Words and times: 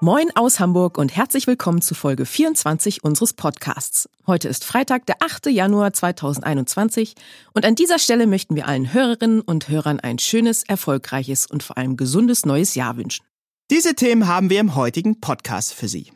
Moin 0.00 0.28
aus 0.36 0.60
Hamburg 0.60 0.96
und 0.96 1.16
herzlich 1.16 1.48
willkommen 1.48 1.82
zu 1.82 1.92
Folge 1.92 2.24
24 2.24 3.02
unseres 3.02 3.32
Podcasts. 3.32 4.08
Heute 4.28 4.46
ist 4.46 4.64
Freitag, 4.64 5.06
der 5.06 5.16
8. 5.18 5.46
Januar 5.46 5.92
2021 5.92 7.16
und 7.52 7.66
an 7.66 7.74
dieser 7.74 7.98
Stelle 7.98 8.28
möchten 8.28 8.54
wir 8.54 8.68
allen 8.68 8.92
Hörerinnen 8.92 9.40
und 9.40 9.68
Hörern 9.68 9.98
ein 9.98 10.20
schönes, 10.20 10.62
erfolgreiches 10.62 11.46
und 11.46 11.64
vor 11.64 11.78
allem 11.78 11.96
gesundes 11.96 12.46
neues 12.46 12.76
Jahr 12.76 12.96
wünschen. 12.96 13.26
Diese 13.72 13.96
Themen 13.96 14.28
haben 14.28 14.50
wir 14.50 14.60
im 14.60 14.76
heutigen 14.76 15.20
Podcast 15.20 15.74
für 15.74 15.88
Sie. 15.88 16.12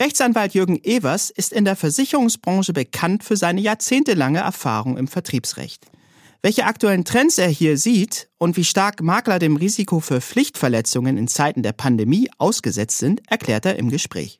Rechtsanwalt 0.00 0.54
Jürgen 0.54 0.82
Evers 0.82 1.28
ist 1.28 1.52
in 1.52 1.66
der 1.66 1.76
Versicherungsbranche 1.76 2.72
bekannt 2.72 3.24
für 3.24 3.36
seine 3.36 3.60
jahrzehntelange 3.60 4.38
Erfahrung 4.38 4.96
im 4.96 5.06
Vertriebsrecht. 5.06 5.84
Welche 6.40 6.66
aktuellen 6.66 7.04
Trends 7.04 7.36
er 7.38 7.48
hier 7.48 7.76
sieht 7.76 8.28
und 8.38 8.56
wie 8.56 8.64
stark 8.64 9.02
Makler 9.02 9.40
dem 9.40 9.56
Risiko 9.56 9.98
für 9.98 10.20
Pflichtverletzungen 10.20 11.16
in 11.16 11.26
Zeiten 11.26 11.64
der 11.64 11.72
Pandemie 11.72 12.30
ausgesetzt 12.38 12.98
sind, 12.98 13.22
erklärt 13.28 13.66
er 13.66 13.76
im 13.76 13.90
Gespräch. 13.90 14.38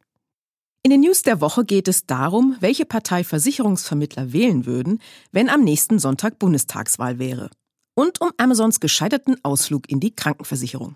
In 0.85 0.93
den 0.93 1.01
News 1.01 1.23
der 1.23 1.41
Woche 1.41 1.65
geht 1.65 1.89
es 1.89 2.07
darum, 2.07 2.57
welche 2.61 2.85
Partei 2.85 3.25
Versicherungsvermittler 3.25 4.33
wählen 4.33 4.65
würden, 4.65 5.01
wenn 5.33 5.49
am 5.49 5.65
nächsten 5.65 5.99
Sonntag 5.99 6.39
Bundestagswahl 6.39 7.19
wäre. 7.19 7.51
Und 7.95 8.21
um 8.21 8.31
Amazons 8.37 8.79
gescheiterten 8.79 9.37
Ausflug 9.43 9.91
in 9.91 9.99
die 9.99 10.15
Krankenversicherung. 10.15 10.95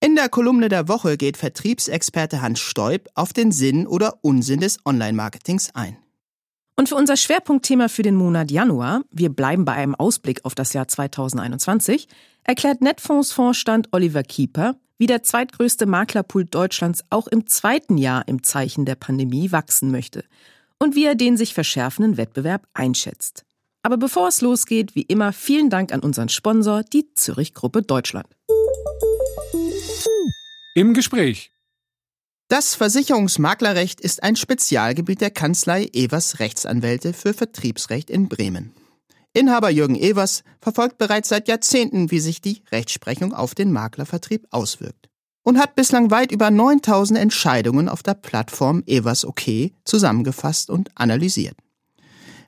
In 0.00 0.16
der 0.16 0.30
Kolumne 0.30 0.70
der 0.70 0.88
Woche 0.88 1.18
geht 1.18 1.36
Vertriebsexperte 1.36 2.40
Hans 2.40 2.60
Stoib 2.60 3.10
auf 3.14 3.34
den 3.34 3.52
Sinn 3.52 3.86
oder 3.86 4.20
Unsinn 4.22 4.60
des 4.60 4.78
Online-Marketings 4.86 5.74
ein. 5.74 5.98
Und 6.78 6.88
für 6.88 6.94
unser 6.94 7.16
Schwerpunktthema 7.16 7.88
für 7.88 8.02
den 8.02 8.14
Monat 8.14 8.52
Januar, 8.52 9.02
wir 9.10 9.30
bleiben 9.30 9.64
bei 9.64 9.72
einem 9.72 9.96
Ausblick 9.96 10.44
auf 10.44 10.54
das 10.54 10.74
Jahr 10.74 10.86
2021, 10.86 12.06
erklärt 12.44 12.82
Netfonds-Vorstand 12.82 13.88
Oliver 13.90 14.22
Kieper, 14.22 14.76
wie 14.96 15.08
der 15.08 15.24
zweitgrößte 15.24 15.86
Maklerpool 15.86 16.44
Deutschlands 16.44 17.02
auch 17.10 17.26
im 17.26 17.48
zweiten 17.48 17.98
Jahr 17.98 18.28
im 18.28 18.44
Zeichen 18.44 18.84
der 18.84 18.94
Pandemie 18.94 19.50
wachsen 19.50 19.90
möchte 19.90 20.22
und 20.78 20.94
wie 20.94 21.04
er 21.04 21.16
den 21.16 21.36
sich 21.36 21.52
verschärfenden 21.52 22.16
Wettbewerb 22.16 22.68
einschätzt. 22.74 23.44
Aber 23.82 23.96
bevor 23.96 24.28
es 24.28 24.40
losgeht, 24.40 24.94
wie 24.94 25.02
immer 25.02 25.32
vielen 25.32 25.70
Dank 25.70 25.92
an 25.92 25.98
unseren 25.98 26.28
Sponsor, 26.28 26.84
die 26.84 27.12
Zürich 27.12 27.54
Gruppe 27.54 27.82
Deutschland. 27.82 28.28
Im 30.76 30.94
Gespräch 30.94 31.50
das 32.48 32.74
Versicherungsmaklerrecht 32.74 34.00
ist 34.00 34.22
ein 34.22 34.34
Spezialgebiet 34.34 35.20
der 35.20 35.30
Kanzlei 35.30 35.84
Evers 35.92 36.38
Rechtsanwälte 36.38 37.12
für 37.12 37.34
Vertriebsrecht 37.34 38.08
in 38.08 38.28
Bremen. 38.28 38.72
Inhaber 39.34 39.70
Jürgen 39.70 39.96
Evers 39.96 40.42
verfolgt 40.60 40.96
bereits 40.96 41.28
seit 41.28 41.46
Jahrzehnten, 41.46 42.10
wie 42.10 42.20
sich 42.20 42.40
die 42.40 42.62
Rechtsprechung 42.72 43.34
auf 43.34 43.54
den 43.54 43.70
Maklervertrieb 43.70 44.46
auswirkt 44.50 45.08
und 45.42 45.58
hat 45.58 45.76
bislang 45.76 46.10
weit 46.10 46.32
über 46.32 46.50
9000 46.50 47.18
Entscheidungen 47.18 47.88
auf 47.88 48.02
der 48.02 48.14
Plattform 48.14 48.82
Evers 48.86 49.24
OK 49.24 49.70
zusammengefasst 49.84 50.70
und 50.70 50.90
analysiert. 50.94 51.56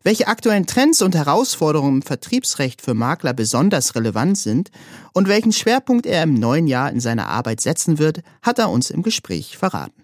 Welche 0.02 0.28
aktuellen 0.28 0.66
Trends 0.66 1.02
und 1.02 1.14
Herausforderungen 1.14 1.96
im 1.96 2.02
Vertriebsrecht 2.02 2.80
für 2.80 2.94
Makler 2.94 3.34
besonders 3.34 3.94
relevant 3.94 4.38
sind 4.38 4.70
und 5.12 5.28
welchen 5.28 5.52
Schwerpunkt 5.52 6.06
er 6.06 6.22
im 6.22 6.34
neuen 6.34 6.66
Jahr 6.66 6.90
in 6.90 7.00
seiner 7.00 7.28
Arbeit 7.28 7.60
setzen 7.60 7.98
wird, 7.98 8.22
hat 8.40 8.58
er 8.58 8.70
uns 8.70 8.88
im 8.88 9.02
Gespräch 9.02 9.58
verraten. 9.58 10.02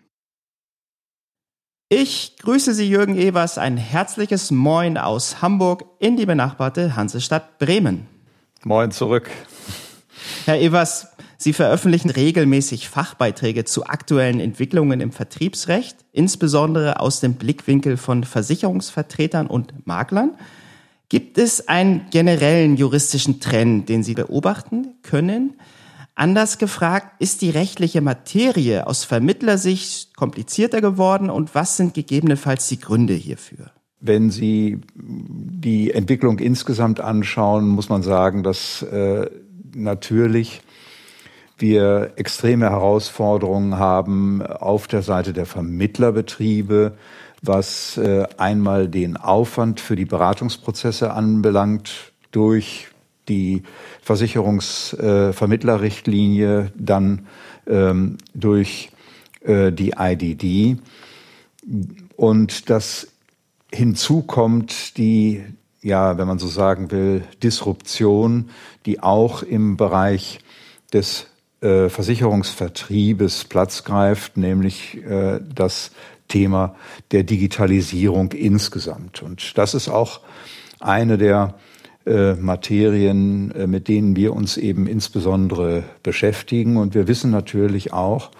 Ich 1.88 2.36
grüße 2.40 2.74
Sie, 2.74 2.88
Jürgen 2.90 3.16
Evers, 3.16 3.56
ein 3.56 3.78
herzliches 3.78 4.50
Moin 4.50 4.98
aus 4.98 5.40
Hamburg 5.40 5.84
in 5.98 6.16
die 6.16 6.26
benachbarte 6.26 6.94
Hansestadt 6.96 7.58
Bremen. 7.58 8.06
Moin 8.64 8.90
zurück. 8.90 9.30
Herr 10.44 10.60
Evers, 10.60 11.06
Sie 11.38 11.52
veröffentlichen 11.52 12.10
regelmäßig 12.10 12.88
Fachbeiträge 12.88 13.64
zu 13.64 13.86
aktuellen 13.86 14.40
Entwicklungen 14.40 15.00
im 15.00 15.12
Vertriebsrecht, 15.12 15.96
insbesondere 16.12 17.00
aus 17.00 17.20
dem 17.20 17.34
Blickwinkel 17.34 17.96
von 17.96 18.24
Versicherungsvertretern 18.24 19.46
und 19.46 19.86
Maklern. 19.86 20.32
Gibt 21.08 21.38
es 21.38 21.68
einen 21.68 22.06
generellen 22.10 22.76
juristischen 22.76 23.38
Trend, 23.40 23.88
den 23.88 24.02
Sie 24.02 24.14
beobachten 24.14 24.94
können? 25.02 25.54
Anders 26.14 26.56
gefragt, 26.56 27.20
ist 27.20 27.42
die 27.42 27.50
rechtliche 27.50 28.00
Materie 28.00 28.86
aus 28.86 29.04
Vermittlersicht 29.04 30.16
komplizierter 30.16 30.80
geworden 30.80 31.28
und 31.28 31.54
was 31.54 31.76
sind 31.76 31.92
gegebenenfalls 31.92 32.68
die 32.68 32.80
Gründe 32.80 33.12
hierfür? 33.12 33.70
Wenn 34.00 34.30
Sie 34.30 34.80
die 34.94 35.90
Entwicklung 35.90 36.38
insgesamt 36.38 37.00
anschauen, 37.00 37.68
muss 37.68 37.90
man 37.90 38.02
sagen, 38.02 38.42
dass 38.42 38.82
äh, 38.82 39.28
natürlich 39.74 40.62
wir 41.58 42.12
extreme 42.16 42.70
Herausforderungen 42.70 43.78
haben 43.78 44.42
auf 44.42 44.88
der 44.88 45.00
Seite 45.02 45.32
der 45.32 45.46
Vermittlerbetriebe, 45.46 46.98
was 47.42 47.96
äh, 47.96 48.26
einmal 48.36 48.88
den 48.88 49.16
Aufwand 49.16 49.80
für 49.80 49.96
die 49.96 50.04
Beratungsprozesse 50.04 51.12
anbelangt 51.12 52.12
durch 52.30 52.88
die 53.28 53.62
Versicherungsvermittlerrichtlinie, 54.02 56.60
äh, 56.60 56.70
dann 56.76 57.26
ähm, 57.66 58.18
durch 58.34 58.90
äh, 59.42 59.72
die 59.72 59.94
IDD 59.98 60.78
und 62.16 62.70
das 62.70 63.08
hinzu 63.72 64.22
kommt 64.22 64.96
die, 64.96 65.44
ja, 65.82 66.18
wenn 66.18 66.28
man 66.28 66.38
so 66.38 66.46
sagen 66.46 66.90
will, 66.90 67.24
Disruption, 67.42 68.50
die 68.86 69.02
auch 69.02 69.42
im 69.42 69.76
Bereich 69.76 70.38
des 70.92 71.26
äh, 71.66 71.88
Versicherungsvertriebes 71.88 73.44
Platz 73.44 73.84
greift, 73.84 74.36
nämlich 74.36 75.02
äh, 75.04 75.40
das 75.54 75.90
Thema 76.28 76.76
der 77.10 77.24
Digitalisierung 77.24 78.32
insgesamt. 78.32 79.22
Und 79.22 79.58
das 79.58 79.74
ist 79.74 79.88
auch 79.88 80.20
eine 80.80 81.18
der 81.18 81.54
äh, 82.06 82.34
Materien, 82.34 83.50
äh, 83.50 83.66
mit 83.66 83.88
denen 83.88 84.14
wir 84.14 84.32
uns 84.32 84.56
eben 84.56 84.86
insbesondere 84.86 85.82
beschäftigen. 86.02 86.76
Und 86.76 86.94
wir 86.94 87.08
wissen 87.08 87.32
natürlich 87.32 87.92
auch, 87.92 88.30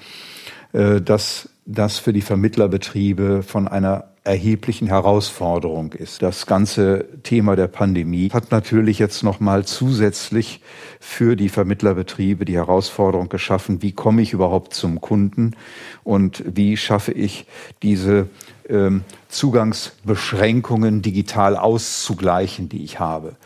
äh, 0.73 1.01
dass 1.01 1.49
das 1.65 1.99
für 1.99 2.13
die 2.13 2.23
Vermittlerbetriebe 2.23 3.43
von 3.43 3.67
einer 3.67 4.05
erheblichen 4.27 4.89
Herausforderung 4.89 5.93
ist. 5.93 6.21
Das 6.21 6.47
ganze 6.47 7.07
Thema 7.23 7.55
der 7.55 7.69
Pandemie 7.69 8.29
hat 8.31 8.51
natürlich 8.51 8.99
jetzt 8.99 9.23
noch 9.23 9.41
mal 9.41 9.65
zusätzlich 9.65 10.61
für 11.01 11.37
die 11.37 11.49
Vermittlerbetriebe 11.49 12.45
die 12.45 12.57
Herausforderung 12.57 13.29
geschaffen, 13.29 13.83
wie 13.83 13.93
komme 13.93 14.23
ich 14.23 14.33
überhaupt 14.33 14.75
zum 14.75 15.01
Kunden 15.01 15.55
und 16.03 16.43
wie 16.47 16.77
schaffe 16.77 17.13
ich 17.13 17.47
diese 17.83 18.29
ähm, 18.69 19.05
Zugangsbeschränkungen 19.29 21.03
digital 21.03 21.57
auszugleichen, 21.57 22.69
die 22.69 22.83
ich 22.83 22.99
habe. 22.99 23.37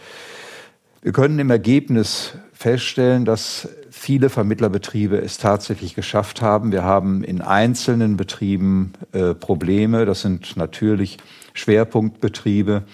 Wir 1.02 1.12
können 1.12 1.38
im 1.38 1.50
Ergebnis 1.50 2.34
feststellen, 2.52 3.24
dass 3.24 3.68
viele 4.00 4.30
Vermittlerbetriebe 4.30 5.18
es 5.18 5.36
tatsächlich 5.36 5.94
geschafft 5.94 6.40
haben. 6.40 6.72
Wir 6.72 6.84
haben 6.84 7.22
in 7.22 7.42
einzelnen 7.42 8.16
Betrieben 8.16 8.94
äh, 9.12 9.34
Probleme. 9.34 10.06
Das 10.06 10.22
sind 10.22 10.56
natürlich 10.56 11.18
Schwerpunktbetriebe, 11.52 12.84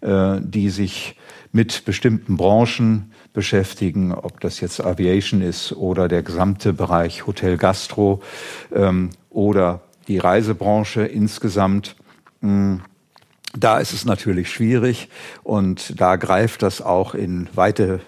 äh, 0.00 0.38
die 0.40 0.70
sich 0.70 1.14
mit 1.52 1.84
bestimmten 1.84 2.36
Branchen 2.36 3.12
beschäftigen, 3.32 4.12
ob 4.12 4.40
das 4.40 4.58
jetzt 4.58 4.80
Aviation 4.80 5.40
ist 5.40 5.72
oder 5.72 6.08
der 6.08 6.24
gesamte 6.24 6.72
Bereich 6.72 7.28
Hotel 7.28 7.56
Gastro 7.56 8.20
ähm, 8.74 9.10
oder 9.30 9.82
die 10.08 10.18
Reisebranche 10.18 11.02
insgesamt. 11.02 11.94
Mh, 12.40 12.50
hm. 12.50 12.80
Da 13.58 13.78
ist 13.78 13.92
es 13.92 14.04
natürlich 14.04 14.48
schwierig 14.48 15.08
und 15.42 16.00
da 16.00 16.14
greift 16.14 16.62
das 16.62 16.80
auch 16.80 17.16
in 17.16 17.48
weite 17.52 18.00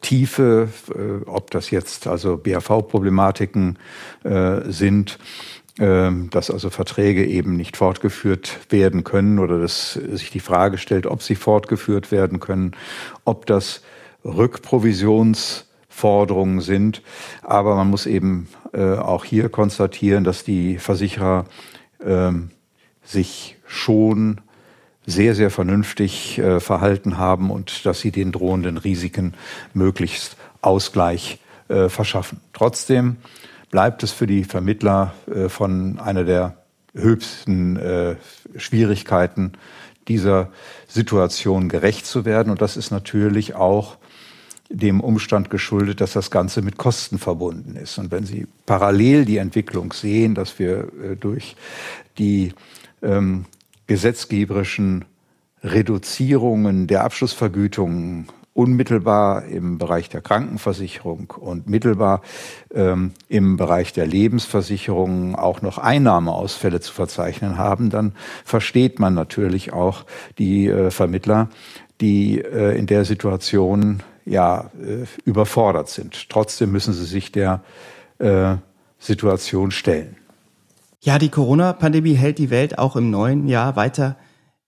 Tiefe, 0.00 0.68
äh, 0.94 1.28
ob 1.28 1.50
das 1.50 1.70
jetzt 1.70 2.06
also 2.06 2.36
BAV-Problematiken 2.36 3.78
äh, 4.24 4.70
sind, 4.70 5.18
äh, 5.78 6.10
dass 6.30 6.50
also 6.50 6.70
Verträge 6.70 7.26
eben 7.26 7.56
nicht 7.56 7.76
fortgeführt 7.76 8.60
werden 8.70 9.04
können 9.04 9.38
oder 9.38 9.60
dass 9.60 9.92
sich 9.94 10.30
die 10.30 10.40
Frage 10.40 10.78
stellt, 10.78 11.06
ob 11.06 11.22
sie 11.22 11.34
fortgeführt 11.34 12.10
werden 12.12 12.40
können, 12.40 12.72
ob 13.24 13.46
das 13.46 13.82
Rückprovisionsforderungen 14.24 16.60
sind. 16.60 17.02
Aber 17.42 17.76
man 17.76 17.90
muss 17.90 18.06
eben 18.06 18.48
äh, 18.72 18.94
auch 18.94 19.24
hier 19.24 19.48
konstatieren, 19.48 20.24
dass 20.24 20.44
die 20.44 20.78
Versicherer 20.78 21.46
äh, 21.98 22.32
sich 23.02 23.56
schon 23.66 24.40
sehr, 25.10 25.34
sehr 25.34 25.50
vernünftig 25.50 26.38
äh, 26.38 26.60
verhalten 26.60 27.18
haben 27.18 27.50
und 27.50 27.84
dass 27.86 28.00
sie 28.00 28.10
den 28.10 28.32
drohenden 28.32 28.78
Risiken 28.78 29.34
möglichst 29.74 30.36
Ausgleich 30.62 31.38
äh, 31.68 31.88
verschaffen. 31.88 32.40
Trotzdem 32.52 33.16
bleibt 33.70 34.02
es 34.02 34.12
für 34.12 34.26
die 34.26 34.44
Vermittler 34.44 35.14
äh, 35.32 35.48
von 35.48 35.98
einer 35.98 36.24
der 36.24 36.56
höchsten 36.94 37.76
äh, 37.76 38.16
Schwierigkeiten, 38.56 39.52
dieser 40.08 40.50
Situation 40.88 41.68
gerecht 41.68 42.04
zu 42.04 42.24
werden. 42.24 42.50
Und 42.50 42.60
das 42.60 42.76
ist 42.76 42.90
natürlich 42.90 43.54
auch 43.54 43.96
dem 44.68 45.00
Umstand 45.00 45.50
geschuldet, 45.50 46.00
dass 46.00 46.12
das 46.12 46.30
Ganze 46.30 46.62
mit 46.62 46.76
Kosten 46.76 47.18
verbunden 47.18 47.76
ist. 47.76 47.98
Und 47.98 48.10
wenn 48.10 48.24
Sie 48.24 48.46
parallel 48.66 49.24
die 49.24 49.38
Entwicklung 49.38 49.92
sehen, 49.92 50.34
dass 50.34 50.58
wir 50.58 50.88
äh, 51.02 51.16
durch 51.18 51.56
die 52.18 52.54
ähm, 53.02 53.46
gesetzgeberischen 53.90 55.04
Reduzierungen 55.64 56.86
der 56.86 57.02
Abschlussvergütungen 57.02 58.28
unmittelbar 58.54 59.46
im 59.46 59.78
Bereich 59.78 60.08
der 60.08 60.20
Krankenversicherung 60.20 61.32
und 61.36 61.68
mittelbar 61.68 62.22
ähm, 62.72 63.10
im 63.28 63.56
Bereich 63.56 63.92
der 63.92 64.06
Lebensversicherung 64.06 65.34
auch 65.34 65.60
noch 65.60 65.78
Einnahmeausfälle 65.78 66.78
zu 66.78 66.92
verzeichnen 66.92 67.58
haben, 67.58 67.90
dann 67.90 68.12
versteht 68.44 69.00
man 69.00 69.14
natürlich 69.14 69.72
auch 69.72 70.04
die 70.38 70.68
äh, 70.68 70.92
Vermittler, 70.92 71.48
die 72.00 72.40
äh, 72.40 72.78
in 72.78 72.86
der 72.86 73.04
Situation 73.04 74.04
ja 74.24 74.70
äh, 74.80 75.04
überfordert 75.24 75.88
sind. 75.88 76.28
Trotzdem 76.28 76.70
müssen 76.70 76.94
sie 76.94 77.06
sich 77.06 77.32
der 77.32 77.64
äh, 78.20 78.54
Situation 79.00 79.72
stellen. 79.72 80.14
Ja, 81.02 81.18
die 81.18 81.30
Corona-Pandemie 81.30 82.12
hält 82.12 82.36
die 82.36 82.50
Welt 82.50 82.78
auch 82.78 82.94
im 82.94 83.10
neuen 83.10 83.48
Jahr 83.48 83.74
weiter 83.74 84.18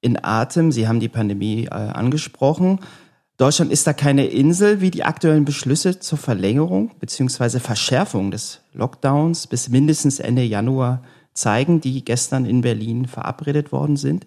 in 0.01 0.19
Atem. 0.25 0.73
Sie 0.73 0.89
haben 0.89 0.99
die 0.99 1.11
Pandemie 1.11 1.67
äh, 1.67 1.75
angesprochen. 1.75 2.81
Deutschland 3.37 3.71
ist 3.71 3.87
da 3.87 3.93
keine 3.93 4.25
Insel, 4.25 4.81
wie 4.81 4.91
die 4.91 5.05
aktuellen 5.05 5.45
Beschlüsse 5.45 6.01
zur 6.01 6.17
Verlängerung 6.17 6.91
bzw. 7.01 7.59
Verschärfung 7.59 8.31
des 8.31 8.63
Lockdowns 8.73 9.47
bis 9.47 9.69
mindestens 9.69 10.21
Ende 10.21 10.43
Januar 10.43 11.03
zeigen, 11.35 11.83
die 11.83 12.03
gestern 12.03 12.47
in 12.47 12.63
Berlin 12.63 13.07
verabredet 13.07 13.71
worden 13.71 13.97
sind. 13.97 14.27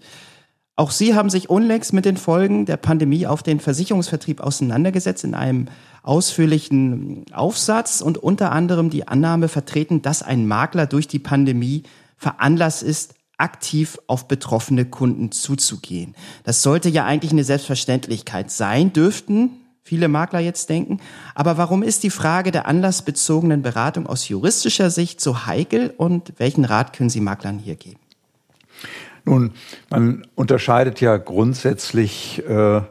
Auch 0.77 0.91
Sie 0.91 1.15
haben 1.15 1.29
sich 1.29 1.49
unlängst 1.49 1.93
mit 1.93 2.03
den 2.03 2.17
Folgen 2.17 2.65
der 2.65 2.75
Pandemie 2.75 3.27
auf 3.27 3.43
den 3.43 3.61
Versicherungsvertrieb 3.61 4.41
auseinandergesetzt 4.41 5.23
in 5.23 5.33
einem 5.33 5.67
ausführlichen 6.03 7.23
Aufsatz 7.31 8.01
und 8.01 8.17
unter 8.17 8.51
anderem 8.51 8.89
die 8.89 9.07
Annahme 9.07 9.47
vertreten, 9.47 10.01
dass 10.01 10.21
ein 10.21 10.47
Makler 10.47 10.85
durch 10.85 11.07
die 11.07 11.19
Pandemie 11.19 11.83
veranlasst 12.17 12.83
ist, 12.83 13.15
aktiv 13.37 13.97
auf 14.07 14.27
betroffene 14.27 14.85
Kunden 14.85 15.31
zuzugehen. 15.31 16.13
Das 16.43 16.61
sollte 16.61 16.89
ja 16.89 17.05
eigentlich 17.05 17.31
eine 17.31 17.43
Selbstverständlichkeit 17.43 18.51
sein, 18.51 18.91
dürften 18.91 19.51
viele 19.81 20.07
Makler 20.09 20.39
jetzt 20.39 20.69
denken. 20.69 20.99
Aber 21.35 21.57
warum 21.57 21.83
ist 21.83 22.03
die 22.03 22.09
Frage 22.09 22.51
der 22.51 22.65
anlassbezogenen 22.65 23.61
Beratung 23.61 24.07
aus 24.07 24.27
juristischer 24.27 24.89
Sicht 24.89 25.21
so 25.21 25.45
heikel 25.45 25.93
und 25.95 26.33
welchen 26.37 26.65
Rat 26.65 26.91
können 26.91 27.09
Sie 27.09 27.21
Maklern 27.21 27.59
hier 27.59 27.75
geben? 27.75 27.99
Nun, 29.25 29.53
man 29.89 30.25
unterscheidet 30.35 31.01
ja 31.01 31.17
grundsätzlich 31.17 32.43
äh, 32.47 32.81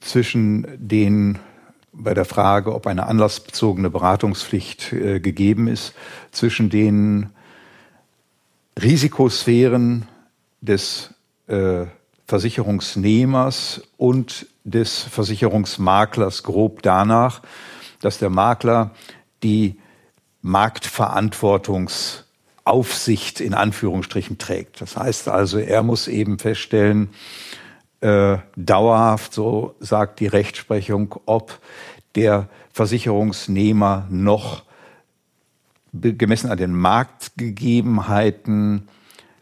zwischen 0.00 0.66
den 0.76 1.38
bei 1.92 2.14
der 2.14 2.24
Frage, 2.24 2.74
ob 2.74 2.86
eine 2.86 3.06
anlassbezogene 3.06 3.90
Beratungspflicht 3.90 4.92
äh, 4.92 5.18
gegeben 5.18 5.66
ist, 5.66 5.94
zwischen 6.30 6.70
den 6.70 7.30
Risikosphären 8.80 10.06
des 10.60 11.14
äh, 11.46 11.86
Versicherungsnehmers 12.26 13.82
und 13.96 14.46
des 14.64 15.02
Versicherungsmaklers 15.02 16.42
grob 16.42 16.82
danach, 16.82 17.40
dass 18.00 18.18
der 18.18 18.30
Makler 18.30 18.90
die 19.42 19.80
Marktverantwortungsaufsicht 22.66 23.40
in 23.40 23.54
Anführungsstrichen 23.54 24.36
trägt. 24.38 24.80
Das 24.80 24.96
heißt 24.96 25.28
also, 25.28 25.58
er 25.58 25.82
muss 25.82 26.06
eben 26.08 26.38
feststellen, 26.38 27.10
äh, 28.00 28.38
dauerhaft, 28.56 29.32
so 29.32 29.74
sagt 29.80 30.20
die 30.20 30.26
Rechtsprechung, 30.26 31.14
ob 31.24 31.58
der 32.14 32.48
Versicherungsnehmer 32.72 34.06
noch 34.10 34.64
gemessen 35.92 36.50
an 36.50 36.58
den 36.58 36.74
Marktgegebenheiten 36.74 38.88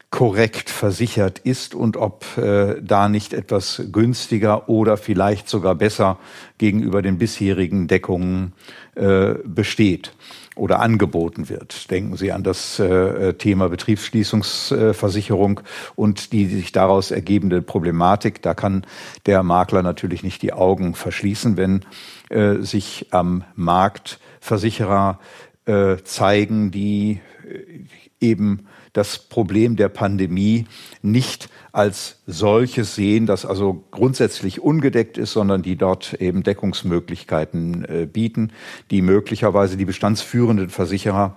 korrekt 0.09 0.69
versichert 0.69 1.39
ist 1.39 1.75
und 1.75 1.97
ob 1.97 2.37
äh, 2.37 2.81
da 2.81 3.09
nicht 3.09 3.33
etwas 3.33 3.81
günstiger 3.91 4.69
oder 4.69 4.95
vielleicht 4.95 5.49
sogar 5.49 5.75
besser 5.75 6.17
gegenüber 6.57 7.01
den 7.01 7.17
bisherigen 7.17 7.89
Deckungen 7.89 8.53
äh, 8.95 9.33
besteht 9.43 10.13
oder 10.55 10.79
angeboten 10.79 11.49
wird. 11.49 11.91
Denken 11.91 12.15
Sie 12.17 12.31
an 12.31 12.43
das 12.43 12.79
äh, 12.79 13.33
Thema 13.33 13.69
Betriebsschließungsversicherung 13.69 15.61
und 15.95 16.31
die 16.31 16.45
sich 16.45 16.71
daraus 16.71 17.11
ergebende 17.11 17.61
Problematik. 17.61 18.41
Da 18.41 18.53
kann 18.53 18.85
der 19.25 19.43
Makler 19.43 19.83
natürlich 19.83 20.23
nicht 20.23 20.41
die 20.41 20.53
Augen 20.53 20.95
verschließen, 20.95 21.57
wenn 21.57 21.81
äh, 22.29 22.55
sich 22.61 23.07
am 23.11 23.43
Markt 23.55 24.19
Versicherer 24.39 25.19
äh, 25.65 25.97
zeigen, 26.03 26.71
die 26.71 27.19
äh, 27.47 27.85
eben 28.19 28.67
das 28.95 29.19
Problem 29.19 29.75
der 29.75 29.89
Pandemie 29.89 30.67
nicht 31.01 31.49
als 31.73 32.21
solches 32.27 32.95
sehen, 32.95 33.25
das 33.25 33.45
also 33.45 33.83
grundsätzlich 33.91 34.61
ungedeckt 34.61 35.17
ist, 35.17 35.33
sondern 35.33 35.61
die 35.61 35.75
dort 35.75 36.13
eben 36.13 36.43
Deckungsmöglichkeiten 36.43 37.85
äh, 37.85 38.05
bieten, 38.05 38.51
die 38.91 39.01
möglicherweise 39.01 39.75
die 39.75 39.83
bestandsführenden 39.83 40.69
Versicherer 40.69 41.35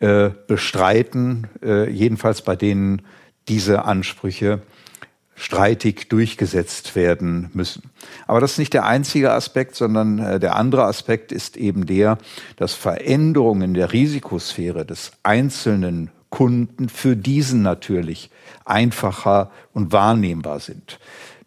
äh, 0.00 0.30
bestreiten, 0.48 1.46
äh, 1.62 1.88
jedenfalls 1.88 2.42
bei 2.42 2.56
denen 2.56 3.02
diese 3.46 3.84
Ansprüche 3.84 4.60
streitig 5.36 6.08
durchgesetzt 6.08 6.96
werden 6.96 7.48
müssen. 7.54 7.90
Aber 8.26 8.40
das 8.40 8.52
ist 8.52 8.58
nicht 8.58 8.74
der 8.74 8.86
einzige 8.86 9.32
Aspekt, 9.32 9.76
sondern 9.76 10.18
äh, 10.18 10.40
der 10.40 10.56
andere 10.56 10.82
Aspekt 10.82 11.30
ist 11.30 11.56
eben 11.56 11.86
der, 11.86 12.18
dass 12.56 12.74
Veränderungen 12.74 13.62
in 13.62 13.74
der 13.74 13.92
Risikosphäre 13.92 14.84
des 14.84 15.12
einzelnen 15.22 16.10
Kunden 16.30 16.88
für 16.88 17.16
diesen 17.16 17.62
natürlich 17.62 18.30
einfacher 18.64 19.50
und 19.72 19.92
wahrnehmbar 19.92 20.60
sind. 20.60 20.98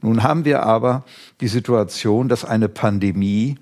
Nun 0.01 0.23
haben 0.23 0.45
wir 0.45 0.63
aber 0.63 1.03
die 1.41 1.47
Situation, 1.47 2.27
dass 2.27 2.43
eine 2.43 2.69
Pandemie 2.69 3.57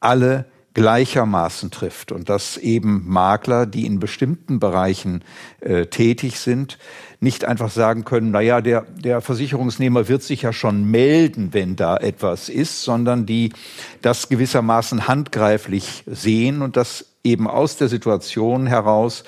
alle 0.00 0.46
gleichermaßen 0.74 1.70
trifft 1.70 2.12
und 2.12 2.28
dass 2.28 2.56
eben 2.56 3.04
Makler, 3.06 3.66
die 3.66 3.84
in 3.84 3.98
bestimmten 3.98 4.58
Bereichen 4.58 5.22
äh, 5.60 5.86
tätig 5.86 6.38
sind, 6.38 6.78
nicht 7.20 7.44
einfach 7.44 7.70
sagen 7.70 8.04
können, 8.04 8.30
na 8.30 8.40
ja, 8.40 8.60
der, 8.60 8.86
der 8.96 9.20
Versicherungsnehmer 9.20 10.08
wird 10.08 10.22
sich 10.22 10.42
ja 10.42 10.52
schon 10.52 10.84
melden, 10.90 11.50
wenn 11.52 11.76
da 11.76 11.96
etwas 11.96 12.48
ist, 12.48 12.82
sondern 12.82 13.26
die 13.26 13.52
das 14.00 14.28
gewissermaßen 14.28 15.08
handgreiflich 15.08 16.04
sehen 16.06 16.62
und 16.62 16.76
das 16.76 17.06
eben 17.22 17.46
aus 17.46 17.76
der 17.76 17.88
Situation 17.88 18.66
heraus, 18.66 19.24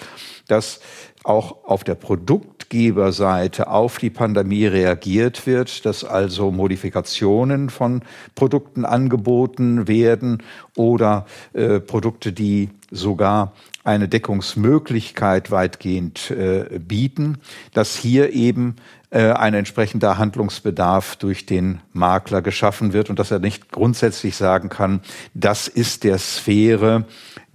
dass 0.48 0.80
auch 1.24 1.64
auf 1.64 1.84
der 1.84 1.94
Produktgeberseite 1.94 3.68
auf 3.68 3.98
die 3.98 4.10
Pandemie 4.10 4.66
reagiert 4.66 5.46
wird, 5.46 5.84
dass 5.86 6.04
also 6.04 6.50
Modifikationen 6.50 7.70
von 7.70 8.02
Produkten 8.34 8.84
angeboten 8.84 9.88
werden 9.88 10.42
oder 10.76 11.26
äh, 11.54 11.80
Produkte, 11.80 12.32
die 12.32 12.68
sogar 12.90 13.52
eine 13.84 14.08
Deckungsmöglichkeit 14.08 15.50
weitgehend 15.50 16.30
äh, 16.30 16.78
bieten, 16.78 17.38
dass 17.72 17.96
hier 17.96 18.32
eben 18.32 18.76
äh, 19.10 19.30
ein 19.30 19.54
entsprechender 19.54 20.18
Handlungsbedarf 20.18 21.16
durch 21.16 21.46
den 21.46 21.80
Makler 21.92 22.42
geschaffen 22.42 22.92
wird 22.92 23.10
und 23.10 23.18
dass 23.18 23.30
er 23.30 23.38
nicht 23.38 23.70
grundsätzlich 23.70 24.36
sagen 24.36 24.68
kann, 24.70 25.00
das 25.34 25.68
ist 25.68 26.04
der 26.04 26.18
Sphäre 26.18 27.04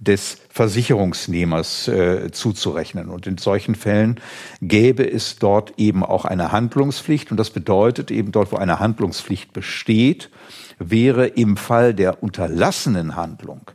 des 0.00 0.38
Versicherungsnehmers 0.48 1.86
äh, 1.88 2.30
zuzurechnen. 2.32 3.10
Und 3.10 3.26
in 3.26 3.36
solchen 3.36 3.74
Fällen 3.74 4.18
gäbe 4.62 5.08
es 5.08 5.36
dort 5.36 5.74
eben 5.76 6.02
auch 6.02 6.24
eine 6.24 6.52
Handlungspflicht. 6.52 7.30
Und 7.30 7.36
das 7.36 7.50
bedeutet 7.50 8.10
eben 8.10 8.32
dort, 8.32 8.50
wo 8.50 8.56
eine 8.56 8.80
Handlungspflicht 8.80 9.52
besteht, 9.52 10.30
wäre 10.78 11.26
im 11.26 11.58
Fall 11.58 11.92
der 11.92 12.22
unterlassenen 12.22 13.14
Handlung 13.14 13.70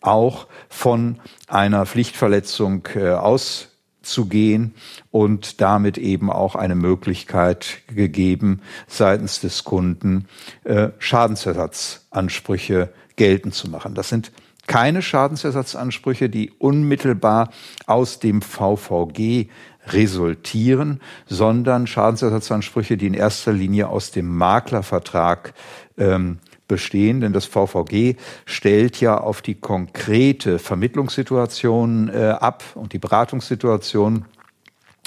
auch 0.00 0.48
von 0.68 1.20
einer 1.46 1.86
Pflichtverletzung 1.86 2.88
äh, 2.96 3.10
auszugehen 3.10 4.74
und 5.12 5.60
damit 5.60 5.96
eben 5.96 6.30
auch 6.30 6.56
eine 6.56 6.74
Möglichkeit 6.74 7.82
gegeben, 7.86 8.62
seitens 8.88 9.40
des 9.40 9.62
Kunden 9.62 10.26
äh, 10.64 10.88
Schadensersatzansprüche 10.98 12.92
geltend 13.14 13.54
zu 13.54 13.70
machen. 13.70 13.94
Das 13.94 14.08
sind 14.08 14.32
keine 14.68 15.02
Schadensersatzansprüche, 15.02 16.28
die 16.28 16.52
unmittelbar 16.58 17.50
aus 17.86 18.20
dem 18.20 18.42
VVG 18.42 19.48
resultieren, 19.88 21.00
sondern 21.26 21.86
Schadensersatzansprüche, 21.88 22.96
die 22.96 23.08
in 23.08 23.14
erster 23.14 23.52
Linie 23.52 23.88
aus 23.88 24.12
dem 24.12 24.36
Maklervertrag 24.36 25.54
ähm, 25.96 26.38
bestehen, 26.68 27.22
denn 27.22 27.32
das 27.32 27.46
VVG 27.46 28.16
stellt 28.44 29.00
ja 29.00 29.18
auf 29.18 29.40
die 29.40 29.54
konkrete 29.54 30.58
Vermittlungssituation 30.58 32.10
äh, 32.10 32.36
ab 32.38 32.62
und 32.74 32.92
die 32.92 32.98
Beratungssituation 32.98 34.26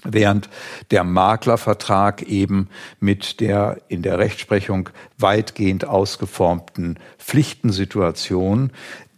während 0.04 0.50
der 0.90 1.04
Maklervertrag 1.04 2.24
eben 2.24 2.70
mit 3.00 3.40
der 3.40 3.78
in 3.88 4.02
der 4.02 4.18
Rechtsprechung 4.18 4.90
weitgehend 5.20 5.86
ausgeformten 5.86 6.98
Pflichtensituation, 7.20 8.72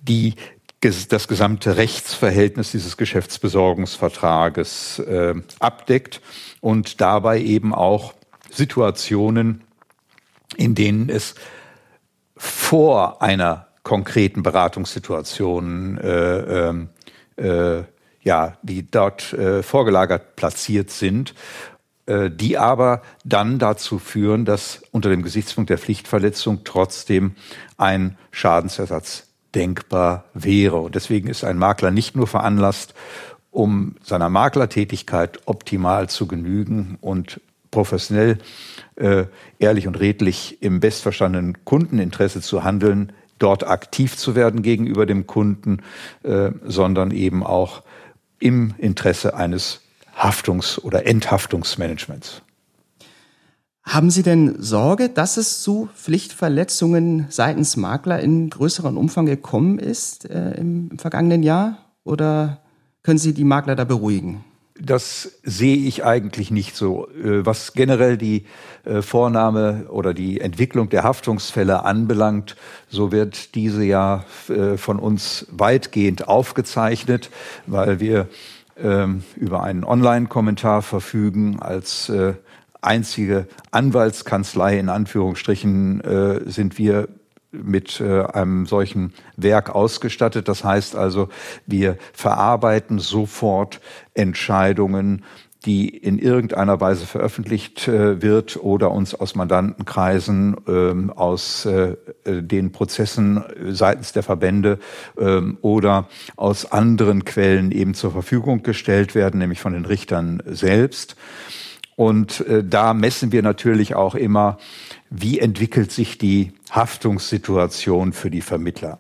die 0.04 0.36
das 0.82 1.28
gesamte 1.28 1.78
Rechtsverhältnis 1.78 2.72
dieses 2.72 2.98
Geschäftsbesorgungsvertrages 2.98 5.00
äh, 5.00 5.34
abdeckt 5.60 6.22
und 6.60 7.00
dabei 7.00 7.42
eben 7.42 7.74
auch 7.74 8.14
Situationen, 8.52 9.64
in 10.58 10.76
denen 10.76 11.10
es 11.10 11.36
vor 12.36 13.22
einer 13.22 13.68
konkreten 13.84 14.44
Beratungssituation 14.44 15.98
äh, 15.98 16.68
ähm, 16.68 16.90
äh, 17.38 17.84
ja, 18.22 18.58
die 18.62 18.90
dort 18.90 19.34
äh, 19.34 19.64
vorgelagert 19.64 20.36
platziert 20.36 20.90
sind, 20.90 21.34
äh, 22.06 22.30
die 22.30 22.58
aber 22.58 23.02
dann 23.24 23.60
dazu 23.60 24.00
führen, 24.00 24.46
dass 24.46 24.82
unter 24.92 25.10
dem 25.10 25.24
Gesichtspunkt 25.24 25.70
der 25.70 25.78
Pflichtverletzung 25.78 26.64
trotzdem 26.64 27.36
ein 27.78 28.18
Schadensersatz 28.32 29.33
denkbar 29.56 30.26
wäre. 30.34 30.78
Und 30.78 30.96
deswegen 30.96 31.28
ist 31.28 31.44
ein 31.44 31.58
Makler 31.58 31.92
nicht 31.92 32.16
nur 32.16 32.28
veranlasst, 32.28 32.94
um 33.52 33.96
seiner 34.04 34.30
Maklertätigkeit 34.30 35.40
optimal 35.46 36.10
zu 36.10 36.28
genügen 36.28 36.98
und 37.02 37.40
professionell, 37.72 38.38
äh, 38.96 39.26
ehrlich 39.60 39.88
und 39.88 40.00
redlich 40.00 40.62
im 40.62 40.80
bestverstandenen 40.80 41.66
Kundeninteresse 41.66 42.42
zu 42.42 42.64
handeln, 42.64 43.12
dort 43.40 43.68
aktiv 43.68 44.16
zu 44.16 44.36
werden 44.36 44.62
gegenüber 44.62 45.06
dem 45.06 45.28
Kunden, 45.28 45.80
äh, 46.24 46.52
sondern 46.64 47.12
eben 47.12 47.44
auch 47.44 47.84
im 48.40 48.76
Interesse 48.78 49.36
eines 49.36 49.82
Haftungs- 50.16 50.80
oder 50.80 51.08
Enthaftungsmanagements. 51.08 52.43
Haben 53.84 54.10
Sie 54.10 54.24
denn 54.24 54.62
Sorge, 54.62 55.10
dass 55.10 55.36
es 55.38 55.62
zu 55.62 55.90
Pflichtverletzungen 55.96 57.26
seitens 57.30 57.76
Makler 57.76 58.20
in 58.22 58.50
größerem 58.50 58.98
Umfang 58.98 59.26
gekommen 59.26 59.78
ist 59.78 60.30
äh, 60.30 60.52
im, 60.52 60.90
im 60.92 61.00
vergangenen 61.00 61.44
Jahr? 61.44 61.78
Oder 62.06 62.62
können 63.04 63.20
Sie 63.20 63.34
die 63.34 63.44
Makler 63.44 63.76
da 63.76 63.84
beruhigen? 63.84 64.46
Das 64.82 65.34
sehe 65.44 65.76
ich 65.76 66.04
eigentlich 66.04 66.50
nicht 66.50 66.76
so. 66.76 67.08
Äh, 67.10 67.46
was 67.46 67.74
generell 67.74 68.18
die 68.18 68.46
äh, 68.86 69.02
Vornahme 69.02 69.86
oder 69.90 70.14
die 70.14 70.40
Entwicklung 70.40 70.90
der 70.90 71.04
Haftungsfälle 71.04 71.84
anbelangt, 71.84 72.56
so 72.88 73.12
wird 73.12 73.54
diese 73.54 73.84
ja 73.84 74.24
äh, 74.48 74.78
von 74.78 74.98
uns 74.98 75.46
weitgehend 75.52 76.28
aufgezeichnet, 76.28 77.30
weil 77.68 78.00
wir 78.00 78.30
ähm, 78.82 79.24
über 79.36 79.62
einen 79.62 79.84
Online-Kommentar 79.84 80.82
verfügen 80.82 81.60
als 81.60 82.12
einzige 82.84 83.48
Anwaltskanzlei 83.72 84.78
in 84.78 84.90
Anführungsstrichen 84.90 86.02
sind 86.46 86.78
wir 86.78 87.08
mit 87.54 88.02
äh, 88.02 88.24
einem 88.24 88.66
solchen 88.66 89.14
Werk 89.38 89.70
ausgestattet. 89.70 90.48
Das 90.48 90.64
heißt 90.64 90.96
also, 90.96 91.30
wir 91.66 91.98
verarbeiten 92.12 93.00
sofort 93.00 93.80
Entscheidungen, 94.14 95.24
die 95.66 95.88
in 95.88 96.20
irgendeiner 96.20 96.82
Weise 96.82 97.06
veröffentlicht 97.06 97.88
äh, 97.88 98.22
wird 98.22 98.58
oder 98.58 98.92
uns 98.92 99.16
aus 99.16 99.36
Mandantenkreisen 99.36 100.58
ähm, 100.68 101.10
aus 101.12 101.66
äh, 101.66 101.96
den 102.26 102.74
Prozessen 102.74 103.44
seitens 103.70 104.12
der 104.12 104.24
Verbände 104.24 104.80
ähm, 105.18 105.58
oder 105.62 106.10
aus 106.36 106.70
anderen 106.70 107.24
Quellen 107.24 107.72
eben 107.72 107.94
zur 107.94 108.12
Verfügung 108.12 108.64
gestellt 108.64 109.16
werden, 109.16 109.40
nämlich 109.40 109.62
von 109.62 109.72
den 109.72 109.86
Richtern 109.86 110.44
selbst. 110.46 111.16
Und 111.96 112.42
äh, 112.48 112.64
da 112.64 112.94
messen 112.94 113.32
wir 113.32 113.42
natürlich 113.42 113.96
auch 113.96 114.16
immer, 114.16 114.58
wie 115.10 115.40
entwickelt 115.40 115.92
sich 115.92 116.18
die 116.18 116.54
Haftungssituation 116.72 118.14
für 118.14 118.32
die 118.32 118.42
Vermittler. 118.42 119.00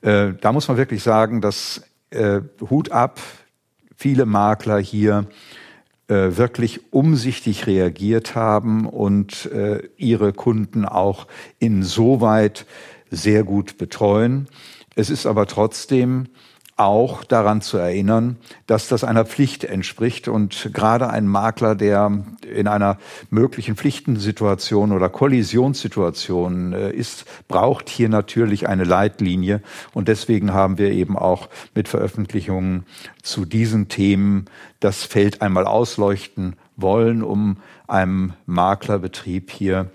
Äh, 0.00 0.32
da 0.40 0.52
muss 0.52 0.68
man 0.68 0.76
wirklich 0.76 1.02
sagen, 1.02 1.40
dass 1.40 1.82
äh, 2.10 2.40
Hut 2.70 2.92
ab, 2.92 3.20
viele 3.96 4.26
Makler 4.26 4.78
hier 4.78 5.26
äh, 6.08 6.36
wirklich 6.36 6.92
umsichtig 6.92 7.66
reagiert 7.66 8.34
haben 8.34 8.86
und 8.86 9.46
äh, 9.46 9.82
ihre 9.98 10.32
Kunden 10.32 10.86
auch 10.86 11.26
insoweit 11.58 12.64
sehr 13.10 13.44
gut 13.44 13.76
betreuen. 13.76 14.48
Es 14.94 15.10
ist 15.10 15.26
aber 15.26 15.46
trotzdem 15.46 16.28
auch 16.78 17.24
daran 17.24 17.60
zu 17.60 17.76
erinnern, 17.76 18.36
dass 18.66 18.88
das 18.88 19.02
einer 19.02 19.24
Pflicht 19.24 19.64
entspricht 19.64 20.28
und 20.28 20.70
gerade 20.72 21.10
ein 21.10 21.26
Makler, 21.26 21.74
der 21.74 22.24
in 22.50 22.68
einer 22.68 22.98
möglichen 23.30 23.76
Pflichtensituation 23.76 24.92
oder 24.92 25.08
Kollisionssituation 25.08 26.72
äh, 26.72 26.90
ist, 26.92 27.24
braucht 27.48 27.88
hier 27.88 28.08
natürlich 28.08 28.68
eine 28.68 28.84
Leitlinie. 28.84 29.60
Und 29.92 30.08
deswegen 30.08 30.54
haben 30.54 30.78
wir 30.78 30.92
eben 30.92 31.18
auch 31.18 31.48
mit 31.74 31.88
Veröffentlichungen 31.88 32.86
zu 33.22 33.44
diesen 33.44 33.88
Themen 33.88 34.46
das 34.78 35.02
Feld 35.02 35.42
einmal 35.42 35.66
ausleuchten 35.66 36.54
wollen, 36.76 37.24
um 37.24 37.56
einem 37.88 38.34
Maklerbetrieb 38.46 39.50
hier 39.50 39.90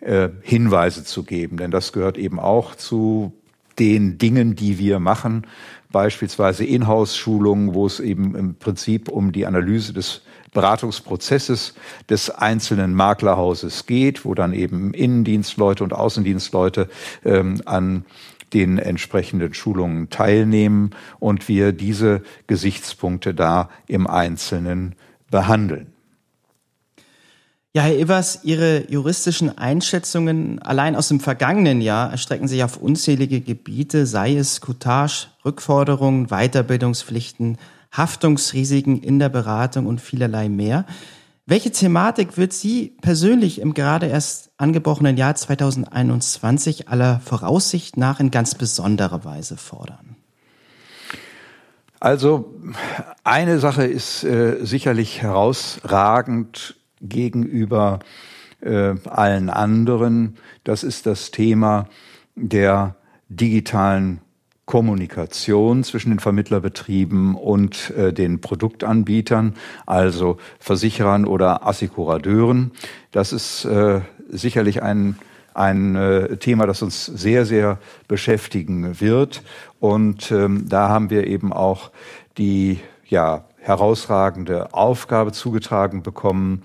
äh, 0.00 0.28
Hinweise 0.42 1.04
zu 1.04 1.24
geben, 1.24 1.56
denn 1.56 1.70
das 1.70 1.92
gehört 1.92 2.16
eben 2.16 2.38
auch 2.38 2.74
zu 2.76 3.32
den 3.78 4.18
Dingen, 4.18 4.56
die 4.56 4.78
wir 4.78 5.00
machen, 5.00 5.46
beispielsweise 5.92 6.64
Inhouse-Schulungen, 6.64 7.74
wo 7.74 7.86
es 7.86 8.00
eben 8.00 8.34
im 8.34 8.54
Prinzip 8.54 9.08
um 9.08 9.32
die 9.32 9.46
Analyse 9.46 9.92
des 9.92 10.22
Beratungsprozesses 10.52 11.74
des 12.08 12.30
einzelnen 12.30 12.94
Maklerhauses 12.94 13.86
geht, 13.86 14.24
wo 14.24 14.34
dann 14.34 14.52
eben 14.52 14.92
Innendienstleute 14.94 15.84
und 15.84 15.92
Außendienstleute 15.92 16.88
ähm, 17.24 17.60
an 17.66 18.04
den 18.52 18.78
entsprechenden 18.78 19.54
Schulungen 19.54 20.10
teilnehmen 20.10 20.90
und 21.20 21.48
wir 21.48 21.72
diese 21.72 22.22
Gesichtspunkte 22.48 23.32
da 23.32 23.70
im 23.86 24.08
Einzelnen 24.08 24.96
behandeln. 25.30 25.89
Ja, 27.72 27.82
Herr 27.82 27.94
Evers, 27.94 28.40
Ihre 28.42 28.90
juristischen 28.90 29.56
Einschätzungen 29.56 30.60
allein 30.60 30.96
aus 30.96 31.06
dem 31.06 31.20
vergangenen 31.20 31.80
Jahr 31.80 32.10
erstrecken 32.10 32.48
sich 32.48 32.64
auf 32.64 32.78
unzählige 32.78 33.40
Gebiete, 33.40 34.06
sei 34.06 34.34
es 34.34 34.60
Cottage, 34.60 35.28
Rückforderungen, 35.44 36.30
Weiterbildungspflichten, 36.30 37.58
Haftungsrisiken 37.92 39.00
in 39.00 39.20
der 39.20 39.28
Beratung 39.28 39.86
und 39.86 40.00
vielerlei 40.00 40.48
mehr. 40.48 40.84
Welche 41.46 41.70
Thematik 41.70 42.36
wird 42.36 42.52
Sie 42.52 42.96
persönlich 43.02 43.60
im 43.60 43.72
gerade 43.72 44.06
erst 44.06 44.50
angebrochenen 44.56 45.16
Jahr 45.16 45.36
2021 45.36 46.88
aller 46.88 47.20
Voraussicht 47.20 47.96
nach 47.96 48.18
in 48.18 48.32
ganz 48.32 48.56
besonderer 48.56 49.24
Weise 49.24 49.56
fordern? 49.56 50.16
Also 52.00 52.52
eine 53.22 53.60
Sache 53.60 53.84
ist 53.84 54.24
äh, 54.24 54.64
sicherlich 54.64 55.22
herausragend 55.22 56.74
gegenüber 57.00 58.00
äh, 58.60 58.94
allen 59.04 59.50
anderen. 59.50 60.36
Das 60.64 60.82
ist 60.84 61.06
das 61.06 61.30
Thema 61.30 61.88
der 62.34 62.96
digitalen 63.28 64.20
Kommunikation 64.66 65.82
zwischen 65.82 66.10
den 66.10 66.20
Vermittlerbetrieben 66.20 67.34
und 67.34 67.90
äh, 67.90 68.12
den 68.12 68.40
Produktanbietern, 68.40 69.54
also 69.84 70.36
Versicherern 70.60 71.24
oder 71.24 71.66
Assekurateuren. 71.66 72.70
Das 73.10 73.32
ist 73.32 73.64
äh, 73.64 74.00
sicherlich 74.28 74.82
ein 74.82 75.16
ein 75.52 75.96
äh, 75.96 76.36
Thema, 76.36 76.66
das 76.66 76.80
uns 76.80 77.06
sehr, 77.06 77.44
sehr 77.44 77.78
beschäftigen 78.06 79.00
wird. 79.00 79.42
Und 79.80 80.30
ähm, 80.30 80.68
da 80.68 80.88
haben 80.88 81.10
wir 81.10 81.26
eben 81.26 81.52
auch 81.52 81.90
die 82.38 82.78
ja, 83.08 83.44
herausragende 83.60 84.74
Aufgabe 84.74 85.32
zugetragen 85.32 86.02
bekommen, 86.02 86.62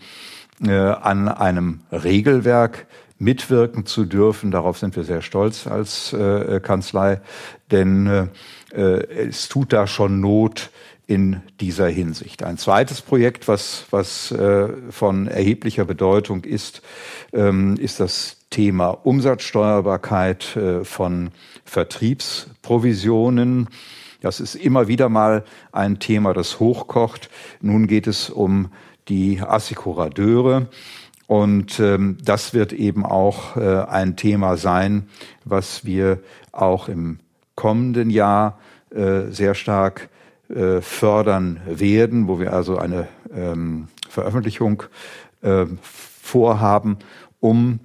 äh, 0.65 0.71
an 0.71 1.27
einem 1.27 1.81
Regelwerk 1.91 2.87
mitwirken 3.17 3.85
zu 3.85 4.05
dürfen. 4.05 4.51
Darauf 4.51 4.77
sind 4.77 4.95
wir 4.95 5.03
sehr 5.03 5.21
stolz 5.21 5.67
als 5.67 6.13
äh, 6.13 6.59
Kanzlei, 6.61 7.21
denn 7.71 8.29
äh, 8.71 8.79
es 8.79 9.47
tut 9.47 9.73
da 9.73 9.87
schon 9.87 10.19
Not 10.19 10.69
in 11.07 11.41
dieser 11.59 11.87
Hinsicht. 11.87 12.43
Ein 12.43 12.57
zweites 12.57 13.01
Projekt, 13.01 13.47
was, 13.47 13.85
was 13.91 14.31
äh, 14.31 14.69
von 14.89 15.27
erheblicher 15.27 15.85
Bedeutung 15.85 16.43
ist, 16.43 16.81
ähm, 17.31 17.77
ist 17.77 17.99
das 17.99 18.37
Thema 18.49 18.89
Umsatzsteuerbarkeit 18.89 20.55
äh, 20.55 20.83
von 20.83 21.29
Vertriebsprovisionen. 21.63 23.69
Das 24.25 24.39
ist 24.39 24.55
immer 24.55 24.87
wieder 24.87 25.07
mal 25.07 25.43
ein 25.71 25.99
Thema, 25.99 26.33
das 26.33 26.59
hochkocht. 26.59 27.29
Nun 27.61 27.85
geht 27.85 28.07
es 28.07 28.31
um 28.31 28.71
die 29.07 29.39
Assekurateure. 29.39 30.65
Und 31.27 31.79
ähm, 31.79 32.17
das 32.25 32.55
wird 32.55 32.73
eben 32.73 33.05
auch 33.05 33.55
äh, 33.55 33.83
ein 33.83 34.15
Thema 34.15 34.57
sein, 34.57 35.09
was 35.43 35.85
wir 35.85 36.23
auch 36.51 36.89
im 36.89 37.19
kommenden 37.53 38.09
Jahr 38.09 38.57
äh, 38.89 39.29
sehr 39.29 39.53
stark 39.53 40.09
äh, 40.49 40.81
fördern 40.81 41.61
werden, 41.67 42.27
wo 42.27 42.39
wir 42.39 42.51
also 42.51 42.79
eine 42.79 43.07
ähm, 43.31 43.89
Veröffentlichung 44.09 44.81
äh, 45.43 45.67
vorhaben, 45.83 46.97
um 47.39 47.79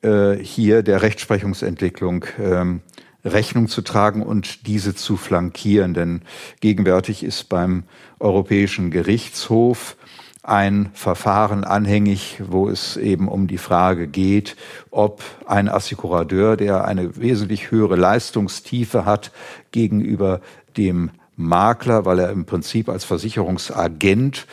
äh, 0.00 0.36
hier 0.36 0.82
der 0.82 1.02
Rechtsprechungsentwicklung 1.02 2.24
ähm, 2.38 2.80
Rechnung 3.26 3.68
zu 3.68 3.82
tragen 3.82 4.22
und 4.22 4.66
diese 4.66 4.94
zu 4.94 5.16
flankieren. 5.16 5.94
Denn 5.94 6.22
gegenwärtig 6.60 7.22
ist 7.22 7.48
beim 7.48 7.84
Europäischen 8.18 8.90
Gerichtshof 8.90 9.96
ein 10.42 10.90
Verfahren 10.94 11.64
anhängig, 11.64 12.40
wo 12.46 12.68
es 12.68 12.96
eben 12.96 13.26
um 13.26 13.48
die 13.48 13.58
Frage 13.58 14.06
geht, 14.06 14.56
ob 14.92 15.22
ein 15.46 15.68
Assekurateur, 15.68 16.56
der 16.56 16.84
eine 16.84 17.16
wesentlich 17.16 17.72
höhere 17.72 17.96
Leistungstiefe 17.96 19.04
hat 19.04 19.32
gegenüber 19.72 20.40
dem 20.76 21.10
Makler, 21.34 22.04
weil 22.04 22.20
er 22.20 22.30
im 22.30 22.44
Prinzip 22.44 22.88
als 22.88 23.04
Versicherungsagent 23.04 24.46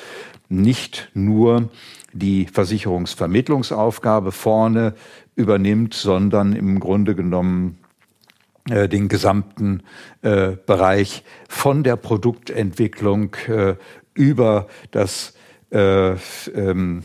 nicht 0.50 1.12
nur 1.14 1.70
die 2.12 2.46
Versicherungsvermittlungsaufgabe 2.46 4.32
vorne 4.32 4.96
übernimmt, 5.36 5.94
sondern 5.94 6.54
im 6.54 6.80
Grunde 6.80 7.16
genommen 7.16 7.78
den 8.66 9.10
gesamten 9.10 9.84
äh, 10.22 10.52
Bereich 10.66 11.24
von 11.50 11.84
der 11.84 11.98
Produktentwicklung 11.98 13.36
äh, 13.48 13.76
über 14.14 14.68
das 14.92 15.34
äh, 15.72 16.12
ähm, 16.56 17.04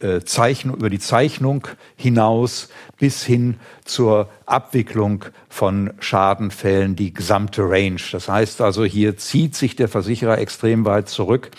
äh, 0.00 0.20
Zeichnung, 0.20 0.76
über 0.76 0.90
die 0.90 0.98
Zeichnung 0.98 1.68
hinaus 1.96 2.68
bis 2.98 3.22
hin 3.22 3.56
zur 3.84 4.28
Abwicklung 4.44 5.24
von 5.48 5.94
Schadenfällen, 6.00 6.96
die 6.96 7.14
gesamte 7.14 7.62
Range. 7.62 8.00
Das 8.12 8.28
heißt 8.28 8.60
also, 8.60 8.84
hier 8.84 9.16
zieht 9.16 9.54
sich 9.54 9.76
der 9.76 9.88
Versicherer 9.88 10.38
extrem 10.38 10.84
weit 10.84 11.08
zurück 11.08 11.50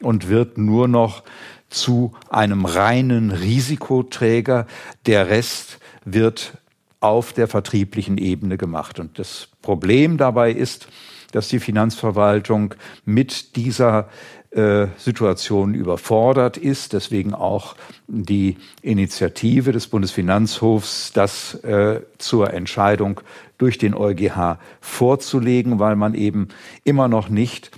und 0.00 0.28
wird 0.28 0.58
nur 0.58 0.88
noch 0.88 1.22
zu 1.68 2.12
einem 2.28 2.64
reinen 2.64 3.30
Risikoträger. 3.30 4.66
Der 5.06 5.28
Rest 5.28 5.78
wird 6.04 6.58
auf 7.00 7.32
der 7.32 7.48
vertrieblichen 7.48 8.18
Ebene 8.18 8.56
gemacht. 8.56 8.98
Und 8.98 9.18
das 9.18 9.48
Problem 9.62 10.16
dabei 10.16 10.52
ist, 10.52 10.88
dass 11.32 11.48
die 11.48 11.60
Finanzverwaltung 11.60 12.74
mit 13.04 13.56
dieser 13.56 14.08
äh, 14.50 14.86
Situation 14.96 15.74
überfordert 15.74 16.56
ist. 16.56 16.92
Deswegen 16.94 17.34
auch 17.34 17.76
die 18.06 18.56
Initiative 18.80 19.72
des 19.72 19.88
Bundesfinanzhofs, 19.88 21.12
das 21.12 21.54
äh, 21.56 22.00
zur 22.18 22.54
Entscheidung 22.54 23.20
durch 23.58 23.76
den 23.76 23.94
EuGH 23.94 24.58
vorzulegen, 24.80 25.78
weil 25.78 25.96
man 25.96 26.14
eben 26.14 26.48
immer 26.84 27.08
noch 27.08 27.28
nicht 27.28 27.70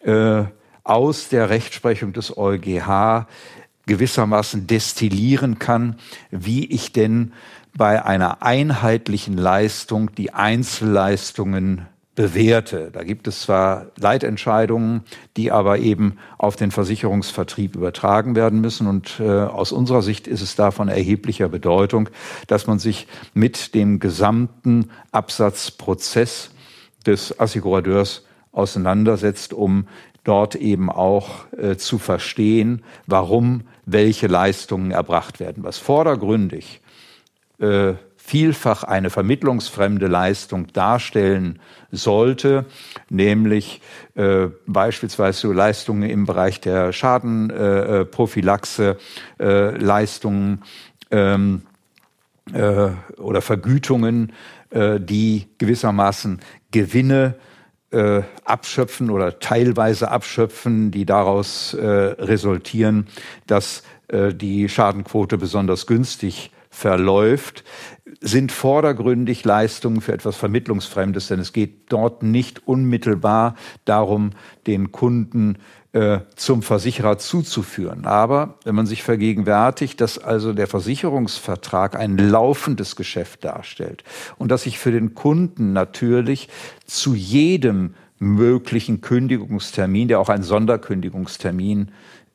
äh, 0.00 0.44
aus 0.82 1.28
der 1.28 1.50
Rechtsprechung 1.50 2.12
des 2.12 2.36
EuGH 2.36 3.26
gewissermaßen 3.86 4.66
destillieren 4.66 5.58
kann, 5.58 5.96
wie 6.30 6.64
ich 6.64 6.92
denn 6.92 7.32
bei 7.76 8.04
einer 8.04 8.42
einheitlichen 8.42 9.36
Leistung 9.36 10.14
die 10.14 10.32
Einzelleistungen 10.32 11.86
bewerte. 12.14 12.90
Da 12.92 13.02
gibt 13.02 13.26
es 13.26 13.40
zwar 13.40 13.86
Leitentscheidungen, 13.98 15.02
die 15.36 15.50
aber 15.50 15.78
eben 15.78 16.16
auf 16.38 16.54
den 16.54 16.70
Versicherungsvertrieb 16.70 17.74
übertragen 17.74 18.36
werden 18.36 18.60
müssen. 18.60 18.86
Und 18.86 19.18
äh, 19.18 19.24
aus 19.24 19.72
unserer 19.72 20.02
Sicht 20.02 20.28
ist 20.28 20.40
es 20.40 20.54
da 20.54 20.70
von 20.70 20.88
erheblicher 20.88 21.48
Bedeutung, 21.48 22.08
dass 22.46 22.66
man 22.66 22.78
sich 22.78 23.08
mit 23.34 23.74
dem 23.74 23.98
gesamten 23.98 24.90
Absatzprozess 25.10 26.50
des 27.04 27.38
Assekurateurs 27.40 28.24
auseinandersetzt, 28.52 29.52
um 29.52 29.88
dort 30.22 30.54
eben 30.54 30.90
auch 30.90 31.52
äh, 31.58 31.76
zu 31.76 31.98
verstehen, 31.98 32.82
warum 33.06 33.62
welche 33.86 34.28
Leistungen 34.28 34.92
erbracht 34.92 35.40
werden. 35.40 35.64
Was 35.64 35.78
vordergründig 35.78 36.80
äh, 37.58 37.94
vielfach 38.24 38.84
eine 38.84 39.10
vermittlungsfremde 39.10 40.06
Leistung 40.06 40.68
darstellen 40.72 41.58
sollte, 41.92 42.64
nämlich 43.10 43.82
äh, 44.14 44.46
beispielsweise 44.66 45.52
Leistungen 45.52 46.08
im 46.08 46.24
Bereich 46.24 46.58
der 46.58 46.94
Schadenprophylaxe, 46.94 48.96
äh, 49.38 49.76
Leistungen 49.76 50.62
ähm, 51.10 51.66
äh, 52.50 52.88
oder 53.18 53.42
Vergütungen, 53.42 54.32
äh, 54.70 54.98
die 55.00 55.48
gewissermaßen 55.58 56.40
Gewinne 56.70 57.34
abschöpfen 58.44 59.08
oder 59.08 59.38
teilweise 59.38 60.10
abschöpfen, 60.10 60.90
die 60.90 61.06
daraus 61.06 61.76
resultieren, 61.78 63.06
dass 63.46 63.84
die 64.10 64.68
Schadenquote 64.68 65.38
besonders 65.38 65.86
günstig 65.86 66.50
verläuft, 66.74 67.64
sind 68.20 68.50
vordergründig 68.50 69.44
Leistungen 69.44 70.00
für 70.00 70.12
etwas 70.12 70.36
Vermittlungsfremdes, 70.36 71.28
denn 71.28 71.38
es 71.38 71.52
geht 71.52 71.92
dort 71.92 72.22
nicht 72.22 72.66
unmittelbar 72.66 73.54
darum, 73.84 74.30
den 74.66 74.90
Kunden 74.90 75.58
äh, 75.92 76.20
zum 76.34 76.62
Versicherer 76.62 77.18
zuzuführen. 77.18 78.06
Aber 78.06 78.58
wenn 78.64 78.74
man 78.74 78.86
sich 78.86 79.04
vergegenwärtigt, 79.04 80.00
dass 80.00 80.18
also 80.18 80.52
der 80.52 80.66
Versicherungsvertrag 80.66 81.96
ein 81.96 82.18
laufendes 82.18 82.96
Geschäft 82.96 83.44
darstellt 83.44 84.02
und 84.36 84.50
dass 84.50 84.64
sich 84.64 84.78
für 84.78 84.90
den 84.90 85.14
Kunden 85.14 85.72
natürlich 85.72 86.48
zu 86.86 87.14
jedem 87.14 87.94
möglichen 88.18 89.00
Kündigungstermin, 89.00 90.08
der 90.08 90.18
auch 90.18 90.28
ein 90.28 90.42
Sonderkündigungstermin 90.42 91.92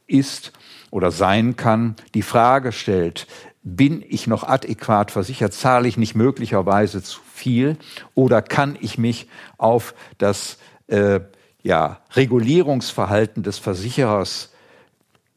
ist 0.07 0.53
oder 0.91 1.11
sein 1.11 1.55
kann, 1.55 1.95
die 2.13 2.21
Frage 2.21 2.71
stellt, 2.71 3.27
bin 3.75 4.03
ich 4.07 4.27
noch 4.27 4.43
adäquat 4.43 5.11
versichert? 5.11 5.53
Zahle 5.53 5.87
ich 5.87 5.97
nicht 5.97 6.15
möglicherweise 6.15 7.01
zu 7.03 7.19
viel? 7.33 7.77
Oder 8.15 8.41
kann 8.41 8.77
ich 8.79 8.97
mich 8.97 9.27
auf 9.57 9.93
das 10.17 10.57
äh, 10.87 11.21
ja, 11.63 11.99
Regulierungsverhalten 12.13 13.43
des 13.43 13.57
Versicherers 13.57 14.51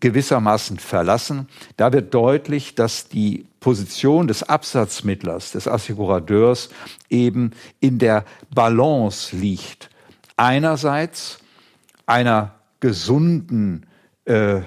gewissermaßen 0.00 0.78
verlassen? 0.78 1.48
Da 1.76 1.92
wird 1.92 2.12
deutlich, 2.14 2.74
dass 2.74 3.08
die 3.08 3.46
Position 3.60 4.26
des 4.26 4.42
Absatzmittlers, 4.42 5.52
des 5.52 5.68
Assekurateurs 5.68 6.70
eben 7.08 7.52
in 7.80 7.98
der 7.98 8.24
Balance 8.52 9.36
liegt. 9.36 9.88
Einerseits 10.36 11.38
einer 12.06 12.54
gesunden 12.80 13.86
äh, 14.24 14.62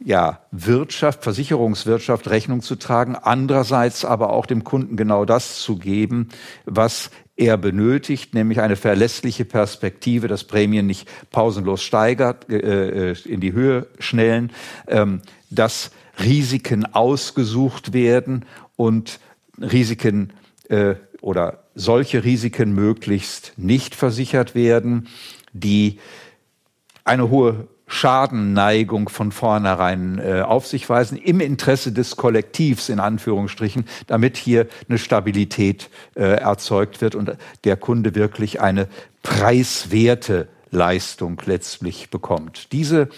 ja, 0.00 0.40
Wirtschaft, 0.52 1.24
Versicherungswirtschaft 1.24 2.30
Rechnung 2.30 2.62
zu 2.62 2.76
tragen, 2.76 3.16
andererseits 3.16 4.04
aber 4.04 4.30
auch 4.30 4.46
dem 4.46 4.62
Kunden 4.62 4.96
genau 4.96 5.24
das 5.24 5.60
zu 5.60 5.76
geben, 5.76 6.28
was 6.64 7.10
er 7.36 7.56
benötigt, 7.56 8.34
nämlich 8.34 8.60
eine 8.60 8.76
verlässliche 8.76 9.44
Perspektive, 9.44 10.28
dass 10.28 10.44
Prämien 10.44 10.86
nicht 10.86 11.08
pausenlos 11.30 11.82
steigert, 11.82 12.48
äh, 12.50 13.10
äh, 13.10 13.16
in 13.24 13.40
die 13.40 13.52
Höhe 13.52 13.86
schnellen, 13.98 14.52
ähm, 14.86 15.22
dass 15.50 15.90
Risiken 16.20 16.84
ausgesucht 16.94 17.92
werden 17.92 18.44
und 18.76 19.20
Risiken 19.60 20.32
äh, 20.68 20.96
oder 21.20 21.64
solche 21.74 22.24
Risiken 22.24 22.72
möglichst 22.72 23.52
nicht 23.56 23.94
versichert 23.94 24.54
werden, 24.54 25.08
die 25.52 25.98
eine 27.04 27.30
hohe 27.30 27.68
Schadenneigung 27.88 29.08
von 29.08 29.32
vornherein 29.32 30.18
äh, 30.18 30.42
auf 30.42 30.66
sich 30.66 30.88
weisen, 30.88 31.18
im 31.18 31.40
Interesse 31.40 31.90
des 31.90 32.16
Kollektivs 32.16 32.88
in 32.88 33.00
Anführungsstrichen, 33.00 33.86
damit 34.06 34.36
hier 34.36 34.68
eine 34.88 34.98
Stabilität 34.98 35.90
äh, 36.14 36.22
erzeugt 36.22 37.00
wird 37.00 37.14
und 37.14 37.36
der 37.64 37.76
Kunde 37.76 38.14
wirklich 38.14 38.60
eine 38.60 38.88
preiswerte 39.22 40.48
Leistung 40.70 41.40
letztlich 41.46 42.10
bekommt. 42.10 42.72
Diese 42.72 43.08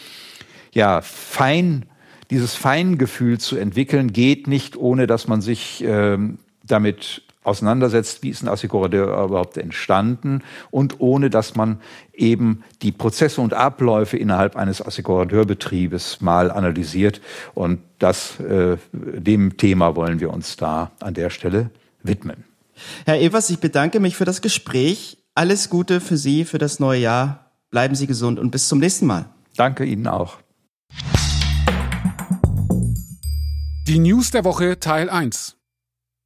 ja 0.72 1.02
fein 1.02 1.86
dieses 2.30 2.54
Feingefühl 2.54 3.38
zu 3.38 3.56
entwickeln 3.56 4.12
geht 4.12 4.46
nicht, 4.46 4.76
ohne 4.76 5.08
dass 5.08 5.26
man 5.26 5.40
sich 5.40 5.82
ähm, 5.84 6.38
damit 6.64 7.22
auseinandersetzt, 7.42 8.22
wie 8.22 8.30
ist 8.30 8.42
ein 8.42 8.48
Assekurateur 8.48 9.24
überhaupt 9.24 9.56
entstanden 9.56 10.42
und 10.70 11.00
ohne 11.00 11.30
dass 11.30 11.56
man 11.56 11.80
eben 12.12 12.62
die 12.82 12.92
Prozesse 12.92 13.40
und 13.40 13.54
Abläufe 13.54 14.16
innerhalb 14.16 14.56
eines 14.56 14.84
Assekurateurbetriebes 14.84 16.20
mal 16.20 16.50
analysiert. 16.50 17.20
Und 17.54 17.80
das, 17.98 18.38
äh, 18.40 18.76
dem 18.92 19.56
Thema 19.56 19.96
wollen 19.96 20.20
wir 20.20 20.30
uns 20.32 20.56
da 20.56 20.90
an 21.00 21.14
der 21.14 21.30
Stelle 21.30 21.70
widmen. 22.02 22.44
Herr 23.06 23.20
Evers, 23.20 23.50
ich 23.50 23.58
bedanke 23.58 24.00
mich 24.00 24.16
für 24.16 24.24
das 24.24 24.40
Gespräch. 24.40 25.16
alles 25.34 25.70
Gute 25.70 26.00
für 26.00 26.16
Sie 26.16 26.44
für 26.44 26.58
das 26.58 26.80
neue 26.80 27.00
Jahr. 27.00 27.52
Bleiben 27.70 27.94
Sie 27.94 28.06
gesund 28.06 28.38
und 28.38 28.50
bis 28.50 28.68
zum 28.68 28.78
nächsten 28.78 29.06
Mal. 29.06 29.26
Danke 29.56 29.84
Ihnen 29.84 30.06
auch. 30.06 30.38
Die 33.86 33.98
News 33.98 34.30
der 34.32 34.44
Woche 34.44 34.78
Teil 34.80 35.08
1. 35.08 35.59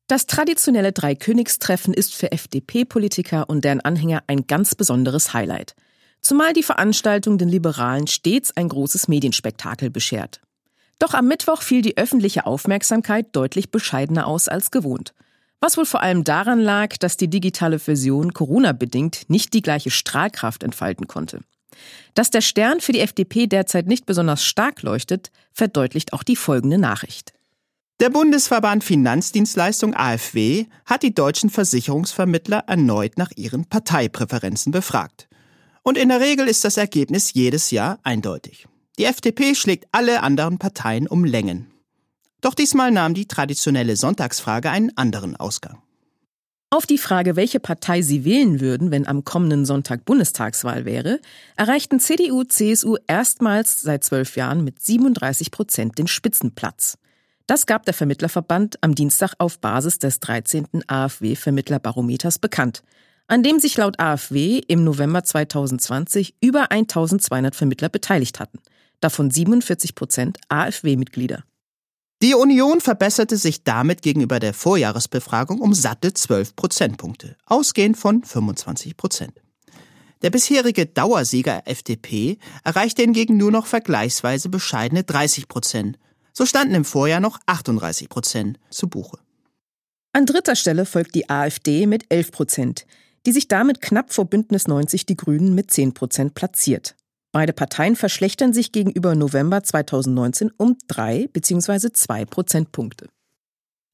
Das 0.07 0.27
traditionelle 0.27 0.93
Dreikönigstreffen 0.93 1.95
ist 1.95 2.15
für 2.15 2.31
FDP-Politiker 2.31 3.49
und 3.49 3.65
deren 3.65 3.81
Anhänger 3.81 4.23
ein 4.27 4.47
ganz 4.47 4.75
besonderes 4.75 5.33
Highlight. 5.33 5.75
Zumal 6.21 6.53
die 6.53 6.63
Veranstaltung 6.63 7.39
den 7.39 7.49
Liberalen 7.49 8.07
stets 8.07 8.55
ein 8.55 8.69
großes 8.69 9.09
Medienspektakel 9.09 9.91
beschert. 9.91 10.41
Doch 10.99 11.15
am 11.15 11.27
Mittwoch 11.27 11.63
fiel 11.63 11.81
die 11.81 11.97
öffentliche 11.97 12.45
Aufmerksamkeit 12.45 13.29
deutlich 13.33 13.71
bescheidener 13.71 14.27
aus 14.27 14.49
als 14.49 14.71
gewohnt. 14.71 15.15
Was 15.61 15.79
wohl 15.79 15.87
vor 15.87 16.03
allem 16.03 16.23
daran 16.23 16.61
lag, 16.61 16.99
dass 16.99 17.17
die 17.17 17.29
digitale 17.29 17.79
Version 17.79 18.35
Corona-bedingt 18.35 19.29
nicht 19.29 19.55
die 19.55 19.63
gleiche 19.63 19.91
Strahlkraft 19.91 20.63
entfalten 20.63 21.07
konnte. 21.07 21.41
Dass 22.13 22.31
der 22.31 22.43
Stern 22.43 22.81
für 22.81 22.93
die 22.93 23.01
FDP 23.01 23.47
derzeit 23.47 23.87
nicht 23.87 24.05
besonders 24.05 24.45
stark 24.45 24.83
leuchtet, 24.83 25.31
verdeutlicht 25.53 26.13
auch 26.13 26.23
die 26.23 26.37
folgende 26.37 26.79
Nachricht. 26.79 27.33
Der 28.01 28.11
Bundesverband 28.11 28.83
Finanzdienstleistung 28.83 29.95
AfW 29.95 30.67
hat 30.85 31.05
die 31.05 31.15
deutschen 31.15 31.49
Versicherungsvermittler 31.49 32.65
erneut 32.67 33.19
nach 33.19 33.31
ihren 33.37 33.67
Parteipräferenzen 33.67 34.73
befragt. 34.73 35.29
Und 35.85 35.97
in 35.97 36.09
der 36.09 36.21
Regel 36.21 36.49
ist 36.49 36.65
das 36.65 36.77
Ergebnis 36.77 37.35
jedes 37.35 37.71
Jahr 37.71 38.01
eindeutig. 38.03 38.67
Die 38.99 39.05
FDP 39.05 39.55
schlägt 39.55 39.87
alle 39.93 40.25
anderen 40.25 40.59
Parteien 40.59 41.07
um 41.07 41.25
Längen. 41.25 41.71
Doch 42.41 42.55
diesmal 42.55 42.91
nahm 42.91 43.15
die 43.15 43.29
traditionelle 43.29 43.95
Sonntagsfrage 43.97 44.71
einen 44.71 44.97
anderen 44.97 45.37
Ausgang. 45.37 45.81
Auf 46.71 46.87
die 46.87 46.99
Frage, 46.99 47.37
welche 47.37 47.61
Partei 47.61 48.03
sie 48.03 48.25
wählen 48.25 48.61
würden, 48.61 48.91
wenn 48.91 49.07
am 49.07 49.23
kommenden 49.23 49.65
Sonntag 49.65 50.05
Bundestagswahl 50.05 50.85
wäre, 50.85 51.21
erreichten 51.57 52.01
CDU, 52.01 52.43
CSU 52.43 52.97
erstmals 53.07 53.83
seit 53.83 54.03
zwölf 54.03 54.35
Jahren 54.35 54.65
mit 54.65 54.83
37 54.83 55.53
Prozent 55.53 55.97
den 55.97 56.09
Spitzenplatz. 56.09 56.99
Das 57.47 57.67
gab 57.67 57.85
der 57.85 57.93
Vermittlerverband 57.93 58.83
am 58.83 58.95
Dienstag 58.95 59.35
auf 59.39 59.59
Basis 59.59 59.99
des 59.99 60.19
13. 60.21 60.67
AfW-Vermittlerbarometers 60.87 62.39
bekannt, 62.39 62.83
an 63.27 63.43
dem 63.43 63.59
sich 63.61 63.77
laut 63.77 64.01
AfW 64.01 64.63
im 64.67 64.83
November 64.83 65.25
2020 65.25 66.37
über 66.41 66.73
1200 66.73 67.55
Vermittler 67.55 67.91
beteiligt 67.91 68.41
hatten, 68.41 68.61
davon 69.01 69.31
47 69.31 69.95
Prozent 69.95 70.39
AfW-Mitglieder. 70.49 71.45
Die 72.23 72.35
Union 72.35 72.81
verbesserte 72.81 73.37
sich 73.37 73.63
damit 73.63 74.01
gegenüber 74.01 74.41
der 74.41 74.55
Vorjahresbefragung 74.55 75.61
um 75.61 75.75
satte 75.75 76.15
12 76.15 76.57
Prozentpunkte, 76.57 77.37
ausgehend 77.45 77.99
von 77.99 78.25
25 78.25 78.97
Prozent. 78.97 79.35
Der 80.23 80.31
bisherige 80.31 80.87
Dauersieger 80.87 81.65
FDP 81.67 82.39
erreichte 82.63 83.03
hingegen 83.03 83.37
nur 83.37 83.51
noch 83.51 83.67
vergleichsweise 83.67 84.49
bescheidene 84.49 85.05
30 85.05 85.49
Prozent 85.49 85.99
so 86.35 86.45
standen 86.45 86.75
im 86.75 86.85
Vorjahr 86.85 87.21
noch 87.21 87.39
38 87.47 88.09
Prozent 88.09 88.59
zu 88.69 88.89
Buche. 88.89 89.19
An 90.13 90.27
dritter 90.27 90.57
Stelle 90.57 90.85
folgt 90.85 91.15
die 91.15 91.31
AfD 91.31 91.87
mit 91.87 92.05
11 92.11 92.33
Prozent, 92.33 92.87
die 93.25 93.33
sich 93.33 93.49
damit 93.49 93.81
knapp 93.81 94.13
vor 94.13 94.27
Bündnis 94.27 94.69
90 94.69 95.07
Die 95.07 95.17
Grünen 95.17 95.55
mit 95.55 95.71
10 95.71 95.95
Prozent 95.95 96.35
platziert. 96.35 96.95
Beide 97.33 97.53
Parteien 97.53 97.97
verschlechtern 97.97 98.53
sich 98.53 98.71
gegenüber 98.71 99.17
November 99.17 99.63
2019 99.63 100.53
um 100.57 100.77
drei 100.87 101.29
bzw. 101.33 101.91
zwei 101.93 102.25
Prozentpunkte. 102.25 103.09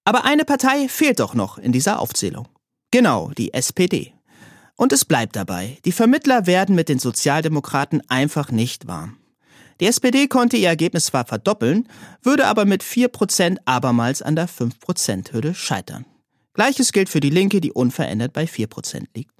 Aber 0.04 0.24
eine 0.24 0.44
Partei 0.44 0.88
fehlt 0.88 1.20
doch 1.20 1.34
noch 1.34 1.56
in 1.56 1.72
dieser 1.72 2.00
Aufzählung. 2.00 2.48
Genau, 2.90 3.30
die 3.30 3.54
SPD. 3.54 4.12
Und 4.76 4.92
es 4.92 5.04
bleibt 5.04 5.36
dabei, 5.36 5.78
die 5.84 5.92
Vermittler 5.92 6.46
werden 6.46 6.74
mit 6.74 6.88
den 6.88 6.98
Sozialdemokraten 6.98 8.02
einfach 8.08 8.50
nicht 8.50 8.86
warm. 8.86 9.19
Die 9.80 9.86
SPD 9.86 10.28
konnte 10.28 10.58
ihr 10.58 10.68
Ergebnis 10.68 11.06
zwar 11.06 11.24
verdoppeln, 11.24 11.88
würde 12.22 12.46
aber 12.46 12.66
mit 12.66 12.82
4% 12.82 13.58
abermals 13.64 14.20
an 14.20 14.36
der 14.36 14.48
5%-Hürde 14.48 15.54
scheitern. 15.54 16.04
Gleiches 16.52 16.92
gilt 16.92 17.08
für 17.08 17.20
die 17.20 17.30
Linke, 17.30 17.60
die 17.62 17.72
unverändert 17.72 18.34
bei 18.34 18.44
4% 18.44 19.06
liegt. 19.14 19.32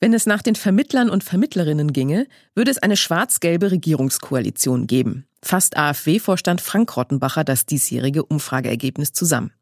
Wenn 0.00 0.14
es 0.14 0.24
nach 0.24 0.40
den 0.40 0.54
Vermittlern 0.54 1.10
und 1.10 1.22
Vermittlerinnen 1.22 1.92
ginge, 1.92 2.26
würde 2.54 2.70
es 2.70 2.78
eine 2.78 2.96
schwarz-gelbe 2.96 3.70
Regierungskoalition 3.70 4.86
geben. 4.86 5.26
Fasst 5.42 5.76
AfW-Vorstand 5.76 6.62
Frank 6.62 6.96
Rottenbacher 6.96 7.44
das 7.44 7.66
diesjährige 7.66 8.24
Umfrageergebnis 8.24 9.12
zusammen. 9.12 9.52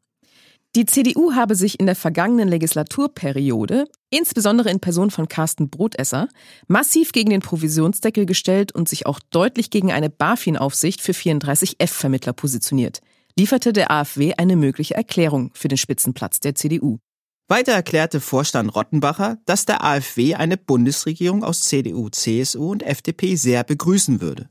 Die 0.75 0.85
CDU 0.85 1.33
habe 1.33 1.55
sich 1.55 1.79
in 1.79 1.87
der 1.87 1.95
vergangenen 1.95 2.47
Legislaturperiode, 2.47 3.87
insbesondere 4.11 4.69
in 4.69 4.79
Person 4.79 5.09
von 5.09 5.27
Carsten 5.27 5.71
Brotesser, 5.71 6.27
massiv 6.67 7.11
gegen 7.11 7.31
den 7.31 7.41
Provisionsdeckel 7.41 8.27
gestellt 8.27 8.71
und 8.71 8.87
sich 8.87 9.07
auch 9.07 9.19
deutlich 9.31 9.71
gegen 9.71 9.91
eine 9.91 10.11
BaFin-Aufsicht 10.11 11.01
für 11.01 11.13
34F-Vermittler 11.13 12.33
positioniert, 12.33 13.01
lieferte 13.35 13.73
der 13.73 13.89
AfW 13.89 14.33
eine 14.37 14.55
mögliche 14.55 14.93
Erklärung 14.93 15.49
für 15.55 15.69
den 15.69 15.77
Spitzenplatz 15.77 16.39
der 16.39 16.53
CDU. 16.53 16.99
Weiter 17.47 17.71
erklärte 17.71 18.21
Vorstand 18.21 18.75
Rottenbacher, 18.75 19.39
dass 19.45 19.65
der 19.65 19.83
AfW 19.83 20.35
eine 20.35 20.55
Bundesregierung 20.55 21.43
aus 21.43 21.61
CDU, 21.61 22.09
CSU 22.09 22.69
und 22.69 22.83
FDP 22.83 23.37
sehr 23.37 23.63
begrüßen 23.63 24.21
würde. 24.21 24.49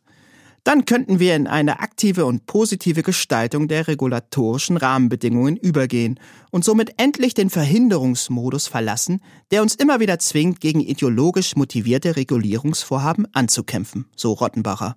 Dann 0.64 0.84
könnten 0.84 1.18
wir 1.18 1.34
in 1.34 1.46
eine 1.46 1.80
aktive 1.80 2.26
und 2.26 2.46
positive 2.46 3.02
Gestaltung 3.02 3.68
der 3.68 3.88
regulatorischen 3.88 4.76
Rahmenbedingungen 4.76 5.56
übergehen 5.56 6.20
und 6.50 6.64
somit 6.64 6.94
endlich 6.98 7.34
den 7.34 7.50
Verhinderungsmodus 7.50 8.66
verlassen, 8.66 9.20
der 9.50 9.62
uns 9.62 9.74
immer 9.74 10.00
wieder 10.00 10.18
zwingt, 10.18 10.60
gegen 10.60 10.80
ideologisch 10.80 11.56
motivierte 11.56 12.16
Regulierungsvorhaben 12.16 13.26
anzukämpfen, 13.34 14.06
so 14.16 14.32
Rottenbacher. 14.32 14.96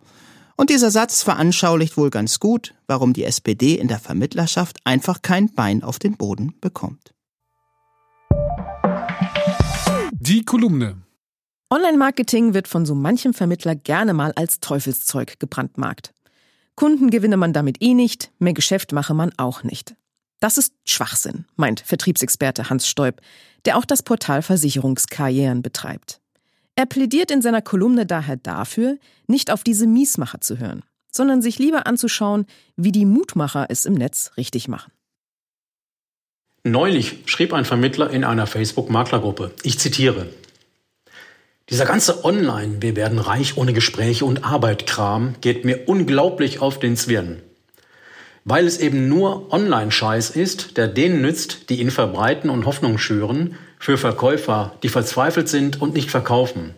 Und 0.57 0.69
dieser 0.69 0.91
Satz 0.91 1.23
veranschaulicht 1.23 1.97
wohl 1.97 2.09
ganz 2.09 2.39
gut, 2.39 2.75
warum 2.85 3.13
die 3.13 3.23
SPD 3.23 3.75
in 3.75 3.87
der 3.87 3.99
Vermittlerschaft 3.99 4.77
einfach 4.83 5.21
kein 5.21 5.51
Bein 5.53 5.83
auf 5.83 5.97
den 5.97 6.17
Boden 6.17 6.53
bekommt. 6.61 7.13
Die 10.11 10.45
Kolumne 10.45 10.97
Online-Marketing 11.73 12.53
wird 12.53 12.67
von 12.67 12.85
so 12.85 12.95
manchem 12.95 13.33
Vermittler 13.33 13.75
gerne 13.75 14.13
mal 14.13 14.33
als 14.35 14.59
Teufelszeug 14.59 15.39
gebrandmarkt. 15.39 16.13
Kunden 16.75 17.09
gewinne 17.09 17.37
man 17.37 17.53
damit 17.53 17.77
eh 17.81 17.93
nicht, 17.93 18.29
mehr 18.39 18.51
Geschäft 18.51 18.91
mache 18.91 19.13
man 19.13 19.31
auch 19.37 19.63
nicht. 19.63 19.95
Das 20.41 20.57
ist 20.57 20.73
Schwachsinn, 20.83 21.45
meint 21.55 21.79
Vertriebsexperte 21.79 22.69
Hans 22.69 22.89
Stoib, 22.89 23.21
der 23.63 23.77
auch 23.77 23.85
das 23.85 24.03
Portal 24.03 24.41
Versicherungskarrieren 24.41 25.61
betreibt. 25.61 26.19
Er 26.75 26.87
plädiert 26.87 27.31
in 27.31 27.41
seiner 27.41 27.61
Kolumne 27.61 28.05
daher 28.05 28.35
dafür, 28.35 28.97
nicht 29.27 29.49
auf 29.49 29.63
diese 29.63 29.87
Miesmacher 29.87 30.41
zu 30.41 30.59
hören, 30.59 30.83
sondern 31.09 31.41
sich 31.41 31.57
lieber 31.57 31.87
anzuschauen, 31.87 32.47
wie 32.75 32.91
die 32.91 33.05
Mutmacher 33.05 33.67
es 33.69 33.85
im 33.85 33.93
Netz 33.93 34.31
richtig 34.35 34.67
machen. 34.67 34.91
Neulich 36.65 37.19
schrieb 37.27 37.53
ein 37.53 37.63
Vermittler 37.63 38.09
in 38.09 38.25
einer 38.25 38.45
Facebook-Maklergruppe, 38.45 39.53
ich 39.63 39.79
zitiere, 39.79 40.27
dieser 41.71 41.85
ganze 41.85 42.25
Online, 42.25 42.81
wir 42.81 42.97
werden 42.97 43.17
reich 43.17 43.55
ohne 43.55 43.71
Gespräche 43.71 44.25
und 44.25 44.43
Arbeit 44.43 44.85
Kram, 44.85 45.35
geht 45.39 45.63
mir 45.63 45.87
unglaublich 45.87 46.59
auf 46.59 46.79
den 46.79 46.97
Zwirn. 46.97 47.41
Weil 48.43 48.67
es 48.67 48.77
eben 48.77 49.07
nur 49.07 49.53
Online-Scheiß 49.53 50.31
ist, 50.31 50.75
der 50.75 50.89
denen 50.89 51.21
nützt, 51.21 51.69
die 51.69 51.79
ihn 51.79 51.89
verbreiten 51.89 52.49
und 52.49 52.65
Hoffnung 52.65 52.97
schüren, 52.97 53.55
für 53.79 53.97
Verkäufer, 53.97 54.75
die 54.83 54.89
verzweifelt 54.89 55.47
sind 55.47 55.81
und 55.81 55.93
nicht 55.93 56.11
verkaufen. 56.11 56.75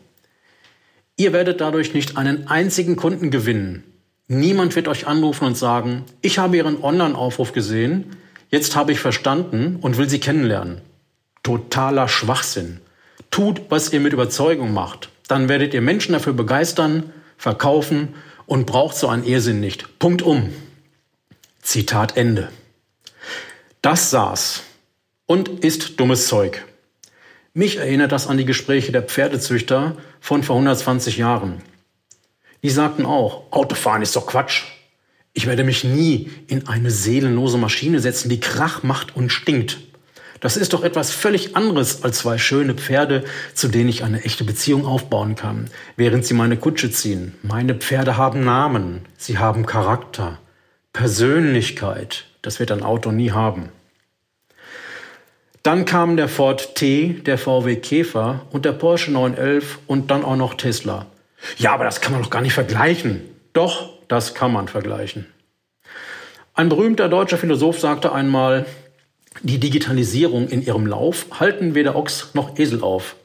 Ihr 1.18 1.34
werdet 1.34 1.60
dadurch 1.60 1.96
nicht 1.96 2.16
einen 2.16 2.48
einzigen 2.48 2.96
Kunden 2.96 3.32
gewinnen. 3.32 3.84
Niemand 4.28 4.76
wird 4.76 4.88
euch 4.88 5.08
anrufen 5.08 5.46
und 5.46 5.58
sagen, 5.58 6.04
ich 6.22 6.38
habe 6.38 6.58
Ihren 6.58 6.84
Online-Aufruf 6.84 7.52
gesehen, 7.52 8.16
jetzt 8.50 8.76
habe 8.76 8.92
ich 8.92 9.00
verstanden 9.00 9.78
und 9.82 9.98
will 9.98 10.08
Sie 10.08 10.20
kennenlernen. 10.20 10.82
Totaler 11.42 12.08
Schwachsinn. 12.08 12.80
Tut, 13.34 13.64
was 13.70 13.92
ihr 13.92 14.00
mit 14.00 14.14
Überzeugung 14.14 14.74
macht. 14.74 15.10
Dann 15.28 15.50
werdet 15.50 15.74
ihr 15.74 15.82
Menschen 15.82 16.14
dafür 16.14 16.34
begeistern, 16.34 17.12
verkaufen 17.36 18.10
und 18.46 18.68
braucht 18.68 18.96
so 18.96 19.08
einen 19.08 19.24
Irrsinn 19.24 19.60
nicht. 19.60 19.98
Punkt 19.98 20.22
um. 20.22 20.54
Zitat 21.60 22.16
Ende. 22.16 22.50
Das 23.82 24.12
saß 24.12 24.62
und 25.26 25.50
ist 25.50 26.00
dummes 26.00 26.28
Zeug. 26.28 26.64
Mich 27.56 27.78
erinnert 27.78 28.12
das 28.12 28.28
an 28.28 28.38
die 28.38 28.46
Gespräche 28.46 28.92
der 28.92 29.02
Pferdezüchter 29.02 29.98
von 30.20 30.44
vor 30.44 30.58
120 30.58 31.18
Jahren. 31.18 31.64
Die 32.62 32.70
sagten 32.70 33.04
auch, 33.04 33.52
Autofahren 33.52 34.04
ist 34.04 34.16
doch 34.16 34.28
Quatsch. 34.28 34.66
Ich 35.34 35.48
werde 35.48 35.64
mich 35.64 35.84
nie 35.84 36.30
in 36.46 36.68
eine 36.68 36.92
seelenlose 36.92 37.58
Maschine 37.58 38.00
setzen, 38.00 38.30
die 38.30 38.40
Krach 38.40 38.84
macht 38.84 39.16
und 39.16 39.32
stinkt. 39.32 39.80
Das 40.44 40.58
ist 40.58 40.74
doch 40.74 40.84
etwas 40.84 41.14
völlig 41.14 41.56
anderes 41.56 42.04
als 42.04 42.18
zwei 42.18 42.38
schöne 42.38 42.74
Pferde, 42.74 43.24
zu 43.54 43.70
denen 43.70 43.88
ich 43.88 44.04
eine 44.04 44.26
echte 44.26 44.44
Beziehung 44.44 44.86
aufbauen 44.86 45.36
kann, 45.36 45.70
während 45.96 46.26
sie 46.26 46.34
meine 46.34 46.58
Kutsche 46.58 46.92
ziehen. 46.92 47.34
Meine 47.44 47.76
Pferde 47.76 48.18
haben 48.18 48.44
Namen, 48.44 49.06
sie 49.18 49.38
haben 49.38 49.66
Charakter, 49.66 50.40
Persönlichkeit. 50.92 52.26
Das 52.42 52.60
wird 52.60 52.74
ein 52.74 52.84
Auto 52.84 53.14
nie 53.14 53.32
haben. 53.32 53.70
Dann 55.64 55.86
kamen 55.86 56.18
der 56.18 56.28
Ford 56.28 56.76
T, 56.76 57.22
der 57.26 57.38
VW 57.38 57.78
Käfer 57.78 58.42
und 58.52 58.66
der 58.66 58.74
Porsche 58.74 59.14
911 59.14 59.80
und 59.88 60.12
dann 60.12 60.26
auch 60.26 60.36
noch 60.36 60.56
Tesla. 60.56 61.06
Ja, 61.58 61.74
aber 61.74 61.86
das 61.86 62.02
kann 62.02 62.12
man 62.12 62.22
doch 62.22 62.30
gar 62.30 62.42
nicht 62.42 62.54
vergleichen. 62.54 63.22
Doch, 63.54 63.94
das 64.10 64.36
kann 64.36 64.52
man 64.52 64.68
vergleichen. 64.68 65.26
Ein 66.54 66.68
berühmter 66.68 67.08
deutscher 67.08 67.38
Philosoph 67.38 67.80
sagte 67.80 68.12
einmal, 68.12 68.66
die 69.44 69.60
Digitalisierung 69.60 70.48
in 70.48 70.66
ihrem 70.66 70.88
Lauf 70.88 71.28
halten 71.40 71.76
weder 71.76 71.96
Ochs 71.96 72.30
noch 72.34 72.58
Esel 72.58 72.82
auf. 72.82 73.16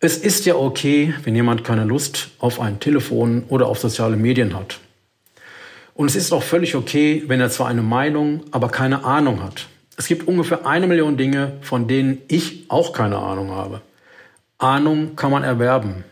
Es 0.00 0.16
ist 0.16 0.46
ja 0.46 0.54
okay, 0.54 1.12
wenn 1.24 1.34
jemand 1.34 1.64
keine 1.64 1.84
Lust 1.84 2.28
auf 2.38 2.60
ein 2.60 2.78
Telefon 2.78 3.42
oder 3.48 3.66
auf 3.66 3.80
soziale 3.80 4.16
Medien 4.16 4.54
hat. 4.54 4.78
Und 5.94 6.06
es 6.06 6.14
ist 6.14 6.32
auch 6.32 6.44
völlig 6.44 6.76
okay, 6.76 7.24
wenn 7.26 7.40
er 7.40 7.50
zwar 7.50 7.66
eine 7.66 7.82
Meinung, 7.82 8.44
aber 8.52 8.68
keine 8.68 9.04
Ahnung 9.04 9.42
hat. 9.42 9.66
Es 9.96 10.06
gibt 10.06 10.28
ungefähr 10.28 10.64
eine 10.64 10.86
Million 10.86 11.16
Dinge, 11.16 11.54
von 11.60 11.88
denen 11.88 12.18
ich 12.28 12.66
auch 12.68 12.92
keine 12.92 13.18
Ahnung 13.18 13.50
habe. 13.50 13.80
Ahnung 14.58 15.16
kann 15.16 15.32
man 15.32 15.42
erwerben. 15.42 16.04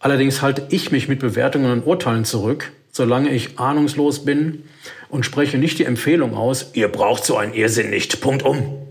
Allerdings 0.00 0.40
halte 0.40 0.66
ich 0.70 0.90
mich 0.90 1.06
mit 1.06 1.20
Bewertungen 1.20 1.70
und 1.70 1.86
Urteilen 1.86 2.24
zurück, 2.24 2.72
solange 2.96 3.30
ich 3.30 3.58
ahnungslos 3.58 4.24
bin 4.24 4.64
und 5.10 5.26
spreche 5.26 5.58
nicht 5.58 5.78
die 5.78 5.84
Empfehlung 5.84 6.34
aus, 6.34 6.70
ihr 6.72 6.88
braucht 6.88 7.24
so 7.24 7.36
einen 7.36 7.52
Irrsinn 7.52 7.90
nicht. 7.90 8.20
Punkt 8.22 8.42
um. 8.42 8.86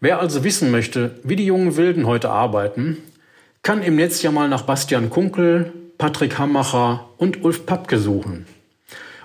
Wer 0.00 0.20
also 0.20 0.44
wissen 0.44 0.70
möchte, 0.70 1.18
wie 1.24 1.34
die 1.34 1.46
jungen 1.46 1.76
Wilden 1.76 2.06
heute 2.06 2.30
arbeiten, 2.30 2.98
kann 3.62 3.82
im 3.82 3.96
Netz 3.96 4.22
ja 4.22 4.30
mal 4.30 4.48
nach 4.48 4.62
Bastian 4.62 5.10
Kunkel, 5.10 5.72
Patrick 5.96 6.38
Hammacher 6.38 7.08
und 7.16 7.42
Ulf 7.42 7.66
Papke 7.66 7.98
suchen. 7.98 8.46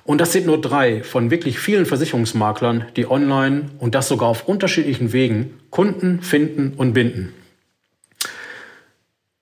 Und 0.06 0.20
das 0.20 0.32
sind 0.32 0.46
nur 0.46 0.60
drei 0.60 1.04
von 1.04 1.30
wirklich 1.30 1.60
vielen 1.60 1.86
Versicherungsmaklern, 1.86 2.86
die 2.96 3.10
online 3.10 3.70
und 3.80 3.94
das 3.94 4.08
sogar 4.08 4.30
auf 4.30 4.48
unterschiedlichen 4.48 5.14
Wegen 5.14 5.60
Kunden 5.70 6.22
finden 6.22 6.74
und 6.78 6.94
binden. 6.94 7.34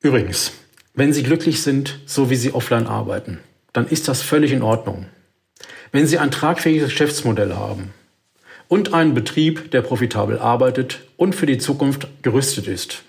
Übrigens, 0.01 0.53
wenn 0.93 1.13
Sie 1.13 1.23
glücklich 1.23 1.61
sind, 1.61 1.99
so 2.05 2.29
wie 2.29 2.35
Sie 2.35 2.53
offline 2.53 2.87
arbeiten, 2.87 3.39
dann 3.73 3.87
ist 3.87 4.07
das 4.07 4.21
völlig 4.21 4.51
in 4.51 4.61
Ordnung. 4.61 5.05
Wenn 5.91 6.07
Sie 6.07 6.17
ein 6.17 6.31
tragfähiges 6.31 6.89
Geschäftsmodell 6.89 7.53
haben, 7.53 7.93
und 8.71 8.93
einen 8.93 9.13
Betrieb, 9.13 9.69
der 9.71 9.81
profitabel 9.81 10.39
arbeitet 10.39 11.01
und 11.17 11.35
für 11.35 11.45
die 11.45 11.57
Zukunft 11.57 12.07
gerüstet 12.21 12.67
ist. 12.67 13.03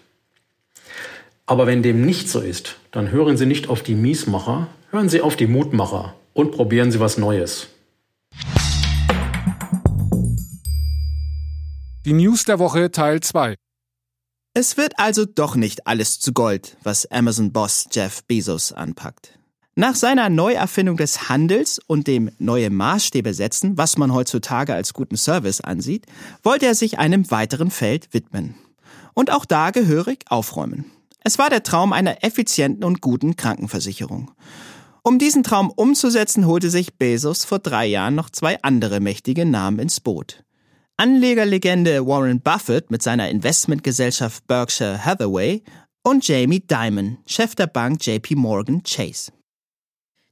Aber 1.46 1.68
wenn 1.68 1.84
dem 1.84 2.04
nicht 2.04 2.28
so 2.28 2.40
ist, 2.40 2.78
dann 2.90 3.12
hören 3.12 3.36
Sie 3.36 3.46
nicht 3.46 3.68
auf 3.68 3.80
die 3.84 3.94
Miesmacher, 3.94 4.66
hören 4.90 5.08
Sie 5.08 5.20
auf 5.20 5.36
die 5.36 5.46
Mutmacher 5.46 6.16
und 6.32 6.50
probieren 6.50 6.90
Sie 6.90 6.98
was 6.98 7.16
Neues. 7.16 7.68
Die 12.06 12.12
News 12.12 12.44
der 12.44 12.58
Woche 12.58 12.90
Teil 12.90 13.20
2. 13.20 13.54
Es 14.54 14.76
wird 14.76 14.94
also 14.98 15.26
doch 15.26 15.54
nicht 15.54 15.86
alles 15.86 16.18
zu 16.18 16.32
Gold, 16.32 16.76
was 16.82 17.06
Amazon-Boss 17.06 17.86
Jeff 17.92 18.24
Bezos 18.24 18.72
anpackt. 18.72 19.38
Nach 19.74 19.94
seiner 19.94 20.28
Neuerfindung 20.28 20.98
des 20.98 21.30
Handels 21.30 21.80
und 21.86 22.06
dem 22.06 22.30
neue 22.38 22.68
Maßstäbe 22.68 23.32
setzen, 23.32 23.78
was 23.78 23.96
man 23.96 24.12
heutzutage 24.12 24.74
als 24.74 24.92
guten 24.92 25.16
Service 25.16 25.62
ansieht, 25.62 26.04
wollte 26.42 26.66
er 26.66 26.74
sich 26.74 26.98
einem 26.98 27.30
weiteren 27.30 27.70
Feld 27.70 28.12
widmen. 28.12 28.54
Und 29.14 29.30
auch 29.30 29.46
da 29.46 29.70
gehörig 29.70 30.26
aufräumen. 30.28 30.84
Es 31.24 31.38
war 31.38 31.48
der 31.48 31.62
Traum 31.62 31.94
einer 31.94 32.22
effizienten 32.22 32.84
und 32.84 33.00
guten 33.00 33.36
Krankenversicherung. 33.36 34.30
Um 35.02 35.18
diesen 35.18 35.42
Traum 35.42 35.70
umzusetzen, 35.70 36.46
holte 36.46 36.68
sich 36.68 36.98
Bezos 36.98 37.46
vor 37.46 37.58
drei 37.58 37.86
Jahren 37.86 38.14
noch 38.14 38.28
zwei 38.28 38.62
andere 38.62 39.00
mächtige 39.00 39.46
Namen 39.46 39.78
ins 39.78 40.00
Boot. 40.00 40.44
Anlegerlegende 40.98 42.06
Warren 42.06 42.42
Buffett 42.42 42.90
mit 42.90 43.02
seiner 43.02 43.30
Investmentgesellschaft 43.30 44.46
Berkshire 44.46 45.02
Hathaway 45.02 45.62
und 46.02 46.28
Jamie 46.28 46.60
Dimon, 46.60 47.18
Chef 47.24 47.54
der 47.54 47.68
Bank 47.68 48.04
JP 48.04 48.34
Morgan 48.36 48.82
Chase. 48.82 49.32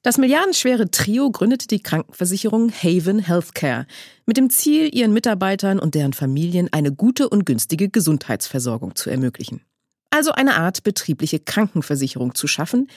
Das 0.03 0.17
milliardenschwere 0.17 0.91
Trio 0.91 1.31
gründete 1.31 1.67
die 1.67 1.83
Krankenversicherung 1.83 2.73
Haven 2.73 3.19
Healthcare 3.19 3.87
mit 4.25 4.39
dem 4.39 4.49
Ziel, 4.49 4.89
ihren 4.95 5.13
Mitarbeitern 5.13 5.79
und 5.79 5.95
deren 5.95 6.15
Familien 6.15 6.73
eine 6.73 6.91
gute 6.91 7.29
und 7.29 7.45
günstige 7.45 7.91
Gesundheitsversorgung 7.91 8.95
zu 8.95 9.11
ermöglichen. 9.11 9.61
Also 10.09 10.33
eine 10.33 10.57
Art 10.57 10.83
betriebliche 10.85 11.39
Krankenversicherung 11.39 12.35
zu 12.35 12.47
schaffen, 12.47 12.89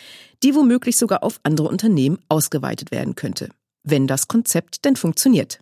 die 0.44 0.56
womöglich 0.56 0.96
sogar 0.96 1.24
auf 1.24 1.42
andere 1.44 1.68
Unternehmen 1.68 2.20
ausgeweitet 2.30 2.92
werden 2.92 3.16
könnte, 3.16 3.50
wenn 3.84 4.08
das 4.08 4.30
Konzept 4.30 4.86
denn 4.86 4.96
funktioniert. 4.96 5.60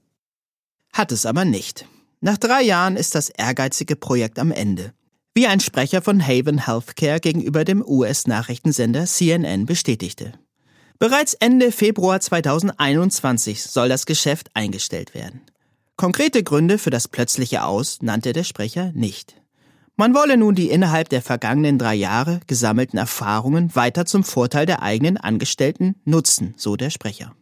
Hat 0.94 1.12
es 1.12 1.26
aber 1.26 1.44
nicht. 1.44 1.88
Nach 2.22 2.38
drei 2.38 2.62
Jahren 2.62 2.98
ist 2.98 3.16
das 3.16 3.30
ehrgeizige 3.30 3.96
Projekt 3.96 4.38
am 4.38 4.52
Ende. 4.52 4.94
Wie 5.34 5.48
ein 5.48 5.60
Sprecher 5.60 6.04
von 6.04 6.22
Haven 6.22 6.68
Healthcare 6.68 7.20
gegenüber 7.20 7.66
dem 7.66 7.84
US-Nachrichtensender 7.84 9.06
CNN 9.06 9.66
bestätigte. 9.66 10.34
Bereits 11.02 11.34
Ende 11.34 11.72
Februar 11.72 12.20
2021 12.20 13.64
soll 13.64 13.90
das 13.90 14.06
Geschäft 14.06 14.52
eingestellt 14.54 15.16
werden. 15.16 15.42
Konkrete 15.96 16.44
Gründe 16.44 16.78
für 16.78 16.92
das 16.92 17.08
plötzliche 17.08 17.64
Aus 17.64 18.04
nannte 18.04 18.34
der 18.34 18.44
Sprecher 18.44 18.92
nicht. 18.94 19.42
Man 19.96 20.14
wolle 20.14 20.38
nun 20.38 20.54
die 20.54 20.70
innerhalb 20.70 21.10
der 21.10 21.24
vergangenen 21.24 21.80
drei 21.80 21.96
Jahre 21.96 22.40
gesammelten 22.46 23.00
Erfahrungen 23.00 23.76
weiter 23.76 24.06
zum 24.06 24.24
Vorteil 24.24 24.68
der 24.68 24.84
eigenen 24.84 25.18
Angestellten 25.18 25.96
nutzen, 26.06 26.54
so 26.56 26.76
der 26.76 26.92
Sprecher. 26.92 27.34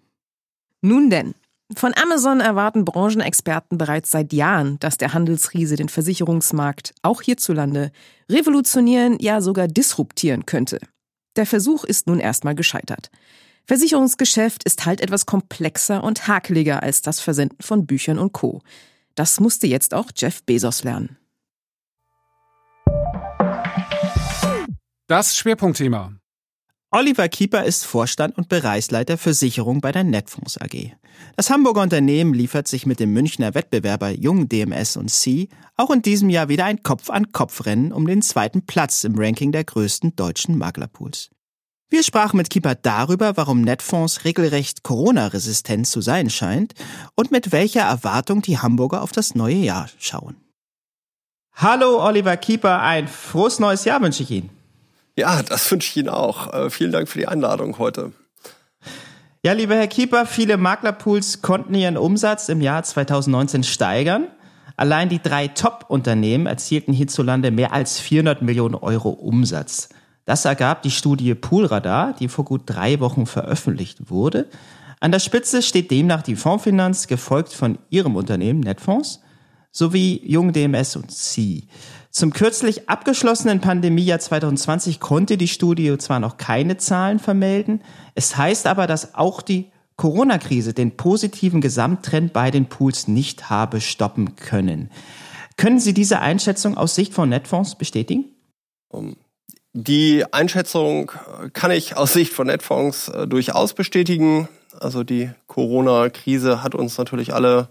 Nun 0.79 1.09
denn, 1.09 1.35
von 1.75 1.93
Amazon 2.01 2.39
erwarten 2.39 2.85
Branchenexperten 2.85 3.77
bereits 3.77 4.09
seit 4.09 4.31
Jahren, 4.31 4.79
dass 4.79 4.97
der 4.97 5.13
Handelsriese 5.13 5.75
den 5.75 5.89
Versicherungsmarkt 5.89 6.93
auch 7.01 7.21
hierzulande 7.21 7.91
revolutionieren, 8.31 9.17
ja 9.19 9.41
sogar 9.41 9.67
disruptieren 9.67 10.45
könnte. 10.45 10.79
Der 11.35 11.45
Versuch 11.45 11.83
ist 11.83 12.07
nun 12.07 12.21
erstmal 12.21 12.55
gescheitert. 12.55 13.11
Versicherungsgeschäft 13.69 14.63
ist 14.63 14.87
halt 14.87 14.99
etwas 14.99 15.27
komplexer 15.27 16.03
und 16.03 16.27
hakeliger 16.27 16.81
als 16.81 17.03
das 17.03 17.19
Versenden 17.19 17.59
von 17.61 17.85
Büchern 17.85 18.17
und 18.17 18.33
Co. 18.33 18.63
Das 19.13 19.39
musste 19.39 19.67
jetzt 19.67 19.93
auch 19.93 20.09
Jeff 20.15 20.41
Bezos 20.41 20.83
lernen. 20.83 21.19
Das 25.05 25.37
Schwerpunktthema. 25.37 26.13
Oliver 26.89 27.29
Kieper 27.29 27.63
ist 27.63 27.85
Vorstand 27.85 28.39
und 28.39 28.49
Bereichsleiter 28.49 29.19
für 29.19 29.35
Sicherung 29.35 29.81
bei 29.81 29.91
der 29.91 30.03
Netfonds 30.03 30.59
AG. 30.59 30.95
Das 31.35 31.51
Hamburger 31.51 31.83
Unternehmen 31.83 32.33
liefert 32.33 32.67
sich 32.67 32.87
mit 32.87 32.99
dem 32.99 33.13
Münchner 33.13 33.53
Wettbewerber 33.53 34.09
Jung 34.09 34.49
DMS 34.49 34.97
und 34.97 35.11
C 35.11 35.47
auch 35.77 35.91
in 35.91 36.01
diesem 36.01 36.31
Jahr 36.31 36.49
wieder 36.49 36.65
ein 36.65 36.81
Kopf-an-Kopf-Rennen 36.81 37.93
um 37.93 38.07
den 38.07 38.23
zweiten 38.23 38.65
Platz 38.65 39.03
im 39.03 39.13
Ranking 39.15 39.51
der 39.51 39.63
größten 39.63 40.15
deutschen 40.15 40.57
Maklerpools. 40.57 41.29
Wir 41.91 42.03
sprachen 42.03 42.37
mit 42.37 42.51
Keeper 42.51 42.75
darüber, 42.75 43.35
warum 43.35 43.61
Netfonds 43.61 44.23
regelrecht 44.23 44.83
Corona-resistent 44.83 45.87
zu 45.87 46.01
sein 46.01 46.29
scheint 46.29 46.75
und 47.15 47.31
mit 47.31 47.51
welcher 47.51 47.81
Erwartung 47.81 48.43
die 48.43 48.59
Hamburger 48.59 49.01
auf 49.01 49.11
das 49.11 49.33
neue 49.33 49.55
Jahr 49.55 49.89
schauen. 49.97 50.35
Hallo 51.55 52.05
Oliver 52.05 52.37
Keeper, 52.37 52.83
ein 52.83 53.07
frohes 53.07 53.57
neues 53.57 53.85
Jahr 53.85 53.99
wünsche 54.03 54.21
ich 54.21 54.29
Ihnen. 54.29 54.51
Ja, 55.17 55.41
das 55.41 55.69
wünsche 55.71 55.89
ich 55.89 55.97
Ihnen 55.97 56.09
auch. 56.09 56.53
Äh, 56.53 56.69
vielen 56.69 56.91
Dank 56.91 57.09
für 57.09 57.17
die 57.17 57.27
Einladung 57.27 57.79
heute. 57.79 58.11
Ja, 59.43 59.53
lieber 59.53 59.73
Herr 59.73 59.87
Keeper, 59.87 60.27
viele 60.27 60.57
Maklerpools 60.57 61.41
konnten 61.41 61.73
ihren 61.73 61.97
Umsatz 61.97 62.49
im 62.49 62.61
Jahr 62.61 62.83
2019 62.83 63.63
steigern. 63.63 64.27
Allein 64.77 65.09
die 65.09 65.21
drei 65.21 65.47
Top-Unternehmen 65.47 66.45
erzielten 66.45 66.93
hierzulande 66.93 67.49
mehr 67.49 67.73
als 67.73 67.99
400 67.99 68.43
Millionen 68.43 68.75
Euro 68.75 69.09
Umsatz. 69.09 69.89
Das 70.29 70.45
ergab 70.45 70.83
die 70.83 70.91
Studie 70.91 71.33
Poolradar, 71.33 72.13
die 72.13 72.27
vor 72.27 72.45
gut 72.45 72.61
drei 72.67 72.99
Wochen 72.99 73.25
veröffentlicht 73.25 74.11
wurde. 74.11 74.47
An 74.99 75.11
der 75.11 75.17
Spitze 75.17 75.63
steht 75.63 75.89
demnach 75.89 76.21
die 76.21 76.35
Fondsfinanz, 76.35 77.07
gefolgt 77.07 77.51
von 77.51 77.79
ihrem 77.89 78.15
Unternehmen 78.15 78.59
Netfonds 78.59 79.21
sowie 79.71 80.21
Jung 80.23 80.53
DMS 80.53 80.95
und 80.97 81.09
C. 81.09 81.63
Zum 82.11 82.31
kürzlich 82.31 82.87
abgeschlossenen 82.87 83.59
Pandemiejahr 83.59 84.19
2020 84.19 84.99
konnte 84.99 85.35
die 85.35 85.47
Studie 85.47 85.97
zwar 85.97 86.19
noch 86.19 86.37
keine 86.37 86.77
Zahlen 86.77 87.17
vermelden, 87.17 87.81
es 88.13 88.37
heißt 88.37 88.67
aber, 88.67 88.85
dass 88.85 89.15
auch 89.15 89.41
die 89.41 89.71
Corona-Krise 89.95 90.75
den 90.75 90.95
positiven 90.95 91.59
Gesamttrend 91.59 92.33
bei 92.33 92.51
den 92.51 92.67
Pools 92.67 93.07
nicht 93.07 93.49
habe 93.49 93.81
stoppen 93.81 94.35
können. 94.35 94.91
Können 95.57 95.79
Sie 95.79 95.95
diese 95.95 96.19
Einschätzung 96.19 96.77
aus 96.77 96.93
Sicht 96.93 97.15
von 97.15 97.29
Netfonds 97.29 97.79
bestätigen? 97.79 98.25
Die 99.79 100.25
Einschätzung 100.31 101.11
kann 101.53 101.71
ich 101.71 101.95
aus 101.95 102.13
Sicht 102.13 102.33
von 102.33 102.47
Netfonds 102.47 103.09
äh, 103.09 103.27
durchaus 103.27 103.73
bestätigen. 103.73 104.47
Also 104.79 105.03
die 105.03 105.31
Corona-Krise 105.47 106.63
hat 106.63 106.75
uns 106.75 106.97
natürlich 106.97 107.33
alle 107.33 107.69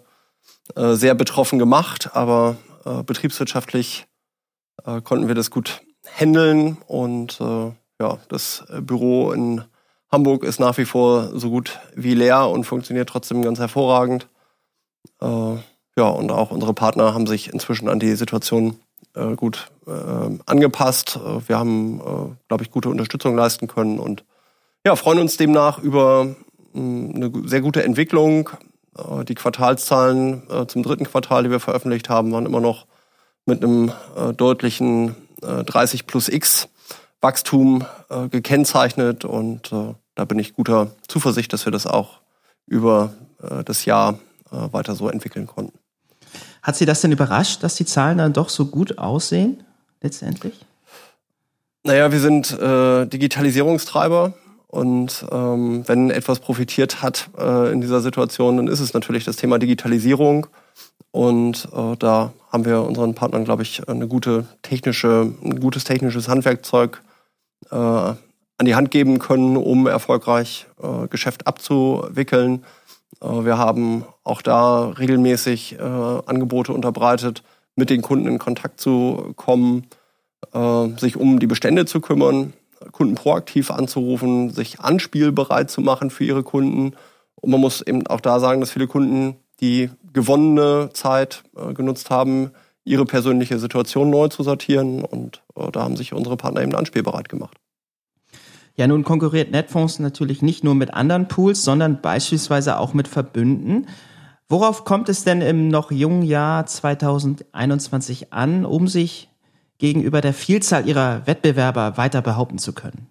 äh, 0.75 0.95
sehr 0.95 1.15
betroffen 1.15 1.59
gemacht, 1.59 2.11
aber 2.15 2.57
äh, 2.85 3.03
betriebswirtschaftlich 3.03 4.07
äh, 4.85 5.01
konnten 5.01 5.29
wir 5.29 5.35
das 5.35 5.51
gut 5.51 5.81
handeln 6.15 6.79
und 6.87 7.41
äh, 7.41 7.73
ja, 8.01 8.19
das 8.29 8.65
Büro 8.81 9.33
in 9.33 9.65
Hamburg 10.11 10.45
ist 10.45 10.61
nach 10.61 10.79
wie 10.79 10.85
vor 10.85 11.39
so 11.39 11.51
gut 11.51 11.81
wie 11.95 12.15
leer 12.15 12.49
und 12.49 12.65
funktioniert 12.65 13.09
trotzdem 13.09 13.43
ganz 13.43 13.59
hervorragend. 13.59 14.29
Äh, 15.21 15.57
ja, 15.97 16.09
und 16.09 16.31
auch 16.31 16.51
unsere 16.51 16.75
Partner 16.75 17.13
haben 17.13 17.27
sich 17.27 17.53
inzwischen 17.53 17.89
an 17.89 17.99
die 17.99 18.15
Situation 18.15 18.79
äh, 19.19 19.35
gut 19.35 19.71
äh, 19.87 19.91
angepasst. 20.47 21.19
Wir 21.47 21.59
haben, 21.59 22.01
äh, 22.01 22.37
glaube 22.49 22.63
ich, 22.63 22.71
gute 22.71 22.89
Unterstützung 22.89 23.37
leisten 23.37 23.67
können 23.67 23.99
und 23.99 24.25
ja, 24.87 24.97
freuen 24.97 25.19
uns 25.19 25.37
demnach 25.37 25.79
über 25.79 26.37
mh, 26.73 27.15
eine 27.15 27.49
sehr 27.49 27.61
gute 27.61 27.83
Entwicklung. 27.83 28.51
Äh, 28.97 29.25
die 29.25 29.35
Quartalszahlen 29.35 30.43
äh, 30.51 30.67
zum 30.67 30.83
dritten 30.83 31.05
Quartal, 31.05 31.45
die 31.45 31.51
wir 31.51 31.61
veröffentlicht 31.61 32.09
haben, 32.09 32.33
waren 32.33 32.47
immer 32.47 32.61
noch 32.61 32.87
mit 33.47 33.63
einem 33.63 33.93
äh, 34.17 34.33
deutlichen 34.33 35.15
30 35.41 36.09
plus 36.09 36.29
X 36.29 36.69
Wachstum 37.21 37.87
gekennzeichnet 38.33 39.25
und 39.25 39.71
da 39.71 40.25
bin 40.25 40.41
ich 40.41 40.55
guter 40.55 40.91
Zuversicht, 41.07 41.53
dass 41.53 41.65
wir 41.65 41.71
das 41.71 41.87
auch 41.87 42.19
über 42.67 43.13
das 43.65 43.85
Jahr 43.85 44.19
weiter 44.51 44.97
so 44.97 45.09
entwickeln 45.09 45.47
konnten. 45.47 45.79
Hat 46.63 46.77
Sie 46.77 46.87
das 46.87 47.01
denn 47.01 47.13
überrascht, 47.13 47.63
dass 47.63 47.77
die 47.77 47.85
Zahlen 47.85 48.19
dann 48.19 48.33
doch 48.33 48.49
so 48.49 48.67
gut 48.67 48.99
aussehen 48.99 49.63
letztendlich? 50.01 50.55
Naja, 51.85 52.13
wir 52.13 52.21
sind 52.21 52.53
äh, 52.59 53.07
Digitalisierungstreiber 53.07 54.35
und 54.67 55.25
ähm, 55.33 55.83
wenn 55.87 56.11
etwas 56.11 56.41
profitiert 56.41 57.03
hat 57.03 57.31
äh, 57.39 57.73
in 57.73 57.81
dieser 57.81 58.01
Situation, 58.01 58.59
dann 58.59 58.69
ist 58.69 58.81
es 58.81 58.93
natürlich 58.93 59.25
das 59.25 59.37
Thema 59.37 59.59
Digitalisierung. 59.59 60.47
Und 61.11 61.69
äh, 61.75 61.97
da 61.99 62.33
haben 62.53 62.65
wir 62.67 62.83
unseren 62.83 63.15
Partnern, 63.15 63.45
glaube 63.45 63.63
ich, 63.63 63.89
eine 63.89 64.07
gute 64.07 64.45
technische, 64.63 65.33
ein 65.43 65.59
gutes 65.61 65.85
technisches 65.85 66.29
Handwerkzeug 66.29 67.03
äh, 67.71 67.77
an 67.77 68.65
die 68.65 68.75
Hand 68.75 68.91
geben 68.91 69.19
können, 69.19 69.57
um 69.57 69.87
erfolgreich 69.87 70.67
äh, 70.83 71.09
Geschäft 71.09 71.47
abzuwickeln. 71.47 72.65
Äh, 73.23 73.45
wir 73.45 73.59
haben 73.59 74.05
auch 74.25 74.43
da 74.43 74.89
regelmäßig 74.91 75.79
äh, 75.79 75.83
Angebote 75.83 76.73
unterbreitet, 76.73 77.43
mit 77.77 77.91
den 77.91 78.03
Kunden 78.03 78.27
in 78.27 78.39
Kontakt 78.39 78.81
zu 78.81 79.33
kommen, 79.37 79.87
äh, 80.53 80.89
sich 80.99 81.17
um 81.17 81.39
die 81.39 81.47
Bestände 81.47 81.87
zu 81.87 82.01
kümmern 82.01 82.53
Kunden 82.93 83.15
proaktiv 83.15 83.71
anzurufen, 83.71 84.51
sich 84.51 84.81
anspielbereit 84.81 85.71
zu 85.71 85.81
machen 85.81 86.11
für 86.11 86.25
ihre 86.25 86.43
Kunden. 86.43 86.95
Und 87.37 87.51
man 87.51 87.61
muss 87.61 87.83
eben 87.83 88.07
auch 88.07 88.21
da 88.21 88.41
sagen, 88.41 88.61
dass 88.61 88.73
viele 88.73 88.87
Kunden 88.87 89.37
die 89.61 89.91
gewonnene 90.13 90.91
Zeit 90.93 91.43
äh, 91.57 91.73
genutzt 91.75 92.11
haben, 92.11 92.53
ihre 92.85 93.05
persönliche 93.05 93.59
Situation 93.59 94.11
neu 94.11 94.29
zu 94.29 94.43
sortieren. 94.43 95.05
Und 95.05 95.43
äh, 95.57 95.71
da 95.71 95.83
haben 95.83 95.97
sich 95.97 96.13
unsere 96.13 96.37
Partner 96.37 96.63
eben 96.63 96.75
anspielbereit 96.75 97.29
gemacht. 97.29 97.57
Ja, 98.79 98.87
nun 98.87 99.03
konkurriert 99.03 99.51
Netfonds 99.51 99.99
natürlich 99.99 100.41
nicht 100.41 100.63
nur 100.63 100.77
mit 100.77 100.95
anderen 100.95 101.27
Pools, 101.27 101.65
sondern 101.65 102.01
beispielsweise 102.01 102.79
auch 102.79 102.95
mit 102.95 103.09
Verbünden. 103.09 103.89
Worauf 104.49 104.85
kommt 104.85 105.09
es 105.09 105.25
denn 105.25 105.41
im 105.41 105.67
noch 105.67 105.91
jungen 105.91 106.23
Jahr 106.23 106.65
2021 106.65 108.33
an, 108.33 108.65
um 108.65 108.87
sich 108.87 109.31
gegenüber 109.79 110.21
der 110.21 110.33
Vielzahl 110.33 110.89
ihrer 110.89 111.27
Wettbewerber 111.27 111.97
weiter 111.97 112.23
behaupten 112.23 112.59
zu 112.59 112.73
können? 112.73 113.09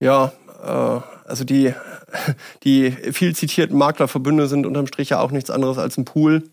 Ja, 0.00 0.32
äh, 0.64 1.00
also 1.24 1.44
die, 1.44 1.72
die 2.64 2.90
viel 2.90 3.36
zitierten 3.36 3.78
Maklerverbünde 3.78 4.48
sind 4.48 4.66
unterm 4.66 4.88
Strich 4.88 5.10
ja 5.10 5.20
auch 5.20 5.30
nichts 5.30 5.48
anderes 5.48 5.78
als 5.78 5.96
ein 5.96 6.04
Pool. 6.04 6.50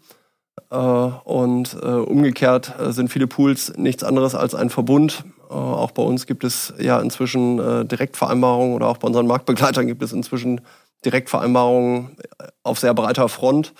Äh, 0.69 0.75
und 0.77 1.75
äh, 1.81 1.88
umgekehrt 1.88 2.75
sind 2.89 3.09
viele 3.09 3.25
Pools 3.25 3.73
nichts 3.75 4.03
anderes 4.03 4.35
als 4.35 4.53
ein 4.53 4.69
Verbund. 4.69 5.23
Äh, 5.49 5.53
auch 5.53 5.91
bei 5.91 6.03
uns 6.03 6.25
gibt 6.25 6.43
es 6.43 6.73
ja 6.79 6.99
inzwischen 6.99 7.59
äh, 7.59 7.85
Direktvereinbarungen 7.85 8.73
oder 8.75 8.88
auch 8.88 8.97
bei 8.97 9.07
unseren 9.07 9.27
Marktbegleitern 9.27 9.88
gibt 9.88 10.03
es 10.03 10.13
inzwischen 10.13 10.62
Direktvereinbarungen 11.05 12.17
auf 12.63 12.79
sehr 12.79 12.93
breiter 12.93 13.29
Front. 13.29 13.73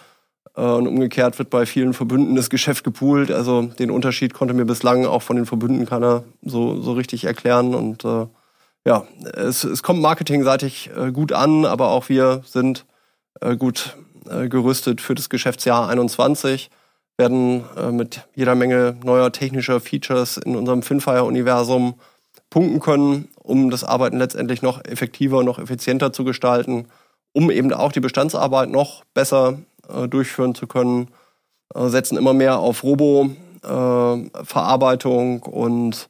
Äh, 0.55 0.62
und 0.62 0.88
umgekehrt 0.88 1.39
wird 1.39 1.49
bei 1.49 1.65
vielen 1.65 1.93
Verbünden 1.93 2.36
das 2.36 2.49
Geschäft 2.49 2.84
gepoolt. 2.84 3.32
Also 3.32 3.63
den 3.63 3.91
Unterschied 3.91 4.34
konnte 4.34 4.53
mir 4.53 4.65
bislang 4.65 5.05
auch 5.05 5.21
von 5.21 5.36
den 5.36 5.45
Verbünden 5.45 5.86
keiner 5.86 6.23
so, 6.41 6.82
so 6.82 6.93
richtig 6.93 7.25
erklären. 7.25 7.73
Und 7.75 8.03
äh, 8.05 8.27
ja, 8.86 9.05
es, 9.34 9.63
es 9.63 9.84
kommt 9.84 10.01
marketingseitig 10.01 10.91
äh, 10.95 11.12
gut 11.12 11.32
an, 11.32 11.65
aber 11.65 11.89
auch 11.89 12.10
wir 12.10 12.41
sind 12.45 12.86
äh, 13.41 13.55
gut 13.55 13.97
äh, 14.29 14.49
gerüstet 14.49 15.01
für 15.01 15.15
das 15.15 15.29
Geschäftsjahr 15.29 15.88
21, 15.89 16.69
werden 17.19 17.65
äh, 17.77 17.91
mit 17.91 18.27
jeder 18.34 18.55
Menge 18.55 18.97
neuer 19.03 19.32
technischer 19.32 19.79
Features 19.79 20.38
in 20.38 20.55
unserem 20.55 20.82
Finfire-Universum 20.82 21.93
punkten 22.49 22.79
können, 22.79 23.27
um 23.43 23.69
das 23.69 23.84
Arbeiten 23.84 24.17
letztendlich 24.17 24.63
noch 24.63 24.84
effektiver, 24.86 25.43
noch 25.43 25.60
effizienter 25.60 26.13
zu 26.13 26.23
gestalten, 26.23 26.88
um 27.34 27.51
eben 27.51 27.71
auch 27.73 27.91
die 27.91 27.99
Bestandsarbeit 27.99 28.69
noch 28.69 29.03
besser 29.13 29.60
äh, 29.88 30.08
durchführen 30.08 30.55
zu 30.55 30.65
können, 30.65 31.10
äh, 31.75 31.89
setzen 31.89 32.17
immer 32.17 32.34
mehr 32.34 32.58
auf 32.60 32.84
Robo-Verarbeitung 32.84 35.43
äh, 35.45 35.49
und 35.49 36.10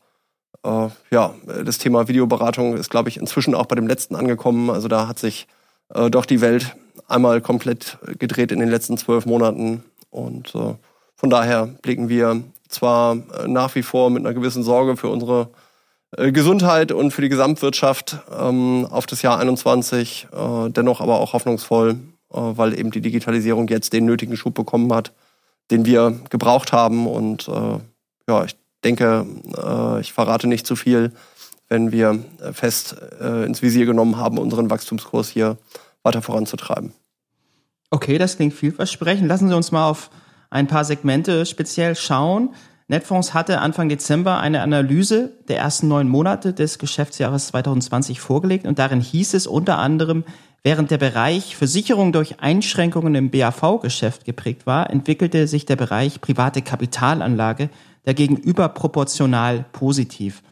äh, 0.64 0.88
ja, 1.12 1.34
das 1.66 1.80
Thema 1.80 2.08
Videoberatung 2.08 2.78
ist, 2.78 2.90
glaube 2.90 3.10
ich, 3.10 3.18
inzwischen 3.18 3.54
auch 3.56 3.66
bei 3.66 3.76
dem 3.76 3.88
letzten 3.88 4.16
angekommen. 4.16 4.70
Also 4.70 4.88
da 4.88 5.08
hat 5.08 5.20
sich 5.20 5.48
äh, 5.94 6.12
doch 6.12 6.26
die 6.26 6.42
Welt 6.42 6.76
einmal 7.08 7.42
komplett 7.42 7.98
gedreht 8.20 8.52
in 8.52 8.60
den 8.60 8.70
letzten 8.70 8.98
zwölf 8.98 9.26
Monaten 9.26 9.84
und 10.12 10.54
äh, 10.54 10.76
von 11.20 11.30
daher 11.30 11.68
blicken 11.82 12.08
wir 12.08 12.44
zwar 12.70 13.18
nach 13.46 13.76
wie 13.76 13.84
vor 13.84 14.10
mit 14.10 14.26
einer 14.26 14.34
gewissen 14.34 14.64
Sorge 14.64 14.96
für 14.96 15.10
unsere 15.10 15.50
Gesundheit 16.16 16.94
und 16.94 17.12
für 17.12 17.22
die 17.22 17.30
Gesamtwirtschaft 17.30 18.20
ähm, 18.36 18.88
auf 18.90 19.06
das 19.06 19.22
Jahr 19.22 19.38
21, 19.38 20.28
äh, 20.32 20.70
dennoch 20.70 21.02
aber 21.02 21.20
auch 21.20 21.34
hoffnungsvoll, 21.34 21.98
äh, 22.32 22.38
weil 22.38 22.80
eben 22.80 22.90
die 22.90 23.02
Digitalisierung 23.02 23.68
jetzt 23.68 23.94
den 23.94 24.06
nötigen 24.06 24.36
Schub 24.38 24.56
bekommen 24.56 24.92
hat, 24.94 25.12
den 25.72 25.86
wir 25.86 26.20
gebraucht 26.30 26.72
haben. 26.72 27.06
Und 27.06 27.48
äh, 27.48 27.80
ja, 28.28 28.44
ich 28.46 28.56
denke, 28.84 29.26
äh, 29.56 30.00
ich 30.00 30.14
verrate 30.14 30.48
nicht 30.48 30.66
zu 30.66 30.76
viel, 30.76 31.12
wenn 31.68 31.92
wir 31.92 32.24
fest 32.54 32.96
äh, 33.22 33.46
ins 33.46 33.62
Visier 33.62 33.86
genommen 33.86 34.18
haben, 34.18 34.40
unseren 34.40 34.70
Wachstumskurs 34.70 35.30
hier 35.30 35.58
weiter 36.02 36.22
voranzutreiben. 36.22 36.94
Okay, 37.92 38.18
das 38.18 38.38
klingt 38.38 38.54
vielversprechend. 38.54 39.28
Lassen 39.28 39.50
Sie 39.50 39.56
uns 39.56 39.72
mal 39.72 39.88
auf 39.90 40.10
ein 40.50 40.68
paar 40.68 40.86
Segmente 40.86 41.46
speziell 41.46 41.96
schauen. 41.96 42.54
Netfonds 42.88 43.34
hatte 43.34 43.60
Anfang 43.60 43.90
Dezember 43.90 44.40
eine 44.40 44.62
Analyse 44.62 45.34
der 45.48 45.58
ersten 45.58 45.88
neun 45.88 46.08
Monate 46.08 46.54
des 46.54 46.80
Geschäftsjahres 46.80 47.48
2020 47.48 48.20
vorgelegt 48.20 48.66
und 48.66 48.80
darin 48.80 49.02
hieß 49.02 49.36
es 49.36 49.48
unter 49.48 49.78
anderem, 49.78 50.24
Während 50.62 50.92
der 50.92 50.98
Bereich 50.98 51.56
Versicherung 51.56 52.12
durch 52.12 52.42
Einschränkungen 52.42 53.16
im 53.16 53.30
BAV-Geschäft 53.30 54.26
geprägt 54.26 54.66
war, 54.66 54.90
entwickelte 54.90 55.48
sich 55.48 55.66
der 55.66 55.78
Bereich 55.78 56.20
private 56.20 56.62
Kapitalanlage 56.62 57.70
dagegen 58.04 58.36
überproportional 58.36 59.66
positiv. 59.72 60.44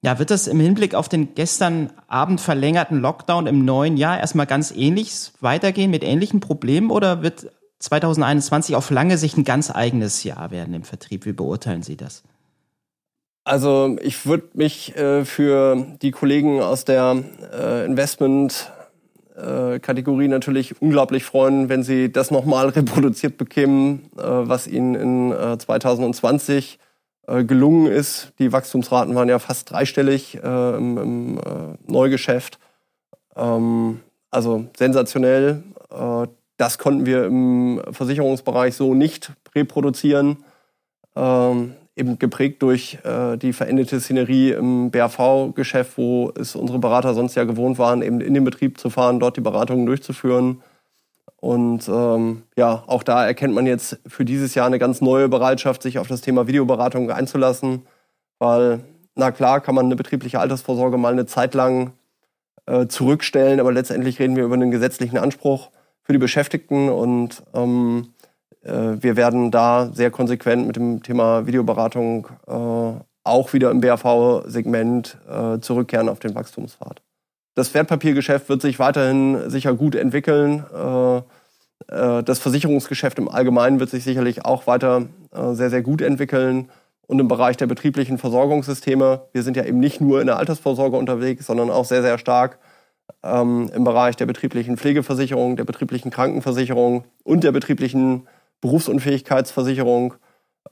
Ja, 0.00 0.18
wird 0.18 0.30
das 0.30 0.46
im 0.46 0.60
Hinblick 0.60 0.94
auf 0.94 1.08
den 1.08 1.34
gestern 1.34 1.90
Abend 2.06 2.40
verlängerten 2.40 3.00
Lockdown 3.00 3.46
im 3.46 3.64
neuen 3.64 3.96
Jahr 3.96 4.18
erstmal 4.18 4.46
ganz 4.46 4.70
ähnlich 4.70 5.32
weitergehen 5.40 5.90
mit 5.90 6.04
ähnlichen 6.04 6.40
Problemen 6.40 6.90
oder 6.90 7.22
wird 7.22 7.50
2021 7.78 8.76
auf 8.76 8.90
lange 8.90 9.18
Sicht 9.18 9.36
ein 9.36 9.44
ganz 9.44 9.70
eigenes 9.70 10.24
Jahr 10.24 10.50
werden 10.50 10.74
im 10.74 10.84
Vertrieb? 10.84 11.26
Wie 11.26 11.32
beurteilen 11.32 11.82
Sie 11.82 11.96
das? 11.96 12.22
Also 13.44 13.96
ich 14.02 14.26
würde 14.26 14.48
mich 14.54 14.96
äh, 14.96 15.24
für 15.24 15.86
die 16.02 16.10
Kollegen 16.10 16.60
aus 16.60 16.84
der 16.84 17.22
äh, 17.52 17.84
Investment 17.86 18.72
äh, 19.36 19.78
Kategorie 19.78 20.26
natürlich 20.28 20.80
unglaublich 20.82 21.22
freuen, 21.22 21.68
wenn 21.68 21.82
sie 21.82 22.10
das 22.10 22.30
nochmal 22.30 22.68
reproduziert 22.70 23.36
bekämen, 23.36 24.10
äh, 24.16 24.22
was 24.22 24.66
ihnen 24.66 24.94
in 24.96 25.32
äh, 25.32 25.58
2020 25.58 26.80
äh, 27.28 27.44
gelungen 27.44 27.86
ist. 27.86 28.32
Die 28.38 28.52
Wachstumsraten 28.52 29.14
waren 29.14 29.28
ja 29.28 29.38
fast 29.38 29.70
dreistellig 29.70 30.42
äh, 30.42 30.76
im, 30.76 30.98
im 30.98 31.38
äh, 31.38 31.42
Neugeschäft. 31.86 32.58
Ähm, 33.36 34.00
also 34.30 34.66
sensationell. 34.76 35.62
Das 36.56 36.78
konnten 36.78 37.06
wir 37.06 37.24
im 37.26 37.82
Versicherungsbereich 37.90 38.74
so 38.74 38.94
nicht 38.94 39.32
reproduzieren. 39.54 40.38
Ähm, 41.14 41.74
eben 41.96 42.18
geprägt 42.18 42.62
durch 42.62 42.98
äh, 43.04 43.36
die 43.38 43.54
veränderte 43.54 43.98
Szenerie 44.00 44.52
im 44.52 44.90
BAV-Geschäft, 44.90 45.96
wo 45.96 46.30
es 46.38 46.54
unsere 46.54 46.78
Berater 46.78 47.14
sonst 47.14 47.34
ja 47.34 47.44
gewohnt 47.44 47.78
waren, 47.78 48.02
eben 48.02 48.20
in 48.20 48.34
den 48.34 48.44
Betrieb 48.44 48.78
zu 48.78 48.90
fahren, 48.90 49.18
dort 49.18 49.38
die 49.38 49.40
Beratungen 49.40 49.86
durchzuführen. 49.86 50.62
Und 51.36 51.88
ähm, 51.88 52.42
ja, 52.56 52.84
auch 52.86 53.02
da 53.02 53.26
erkennt 53.26 53.54
man 53.54 53.66
jetzt 53.66 53.98
für 54.06 54.24
dieses 54.24 54.54
Jahr 54.54 54.66
eine 54.66 54.78
ganz 54.78 55.00
neue 55.00 55.28
Bereitschaft, 55.28 55.82
sich 55.82 55.98
auf 55.98 56.08
das 56.08 56.20
Thema 56.20 56.46
Videoberatung 56.46 57.10
einzulassen, 57.10 57.86
weil, 58.38 58.80
na 59.14 59.30
klar, 59.30 59.60
kann 59.60 59.74
man 59.74 59.86
eine 59.86 59.96
betriebliche 59.96 60.40
Altersvorsorge 60.40 60.98
mal 60.98 61.12
eine 61.12 61.26
Zeit 61.26 61.54
lang 61.54 61.92
äh, 62.66 62.86
zurückstellen, 62.88 63.60
aber 63.60 63.72
letztendlich 63.72 64.18
reden 64.18 64.36
wir 64.36 64.44
über 64.44 64.54
einen 64.54 64.70
gesetzlichen 64.70 65.18
Anspruch 65.18 65.70
für 66.06 66.12
die 66.12 66.18
Beschäftigten 66.18 66.88
und 66.88 67.42
ähm, 67.52 68.14
äh, 68.62 68.96
wir 69.00 69.16
werden 69.16 69.50
da 69.50 69.90
sehr 69.92 70.12
konsequent 70.12 70.66
mit 70.66 70.76
dem 70.76 71.02
Thema 71.02 71.46
Videoberatung 71.46 72.28
äh, 72.46 73.00
auch 73.24 73.52
wieder 73.52 73.72
im 73.72 73.80
BAV-Segment 73.80 75.18
äh, 75.28 75.58
zurückkehren 75.58 76.08
auf 76.08 76.20
den 76.20 76.36
Wachstumspfad. 76.36 77.02
Das 77.56 77.74
Wertpapiergeschäft 77.74 78.48
wird 78.48 78.62
sich 78.62 78.78
weiterhin 78.78 79.50
sicher 79.50 79.74
gut 79.74 79.96
entwickeln. 79.96 80.64
äh, 80.72 81.22
das 82.22 82.38
Versicherungsgeschäft 82.38 83.18
im 83.18 83.28
Allgemeinen 83.28 83.80
wird 83.80 83.90
sich 83.90 84.04
sicherlich 84.04 84.44
auch 84.44 84.68
weiter 84.68 85.06
äh, 85.32 85.54
sehr, 85.54 85.70
sehr 85.70 85.82
gut 85.82 86.02
entwickeln. 86.02 86.70
Und 87.08 87.18
im 87.18 87.28
Bereich 87.28 87.56
der 87.56 87.66
betrieblichen 87.66 88.18
Versorgungssysteme, 88.18 89.22
wir 89.32 89.42
sind 89.42 89.56
ja 89.56 89.64
eben 89.64 89.80
nicht 89.80 90.00
nur 90.00 90.20
in 90.20 90.26
der 90.26 90.38
Altersvorsorge 90.38 90.96
unterwegs, 90.96 91.46
sondern 91.46 91.70
auch 91.70 91.84
sehr, 91.84 92.02
sehr 92.02 92.18
stark 92.18 92.58
ähm, 93.26 93.70
im 93.74 93.84
Bereich 93.84 94.16
der 94.16 94.26
betrieblichen 94.26 94.76
Pflegeversicherung, 94.76 95.56
der 95.56 95.64
betrieblichen 95.64 96.10
Krankenversicherung 96.10 97.04
und 97.24 97.44
der 97.44 97.52
betrieblichen 97.52 98.26
Berufsunfähigkeitsversicherung 98.60 100.14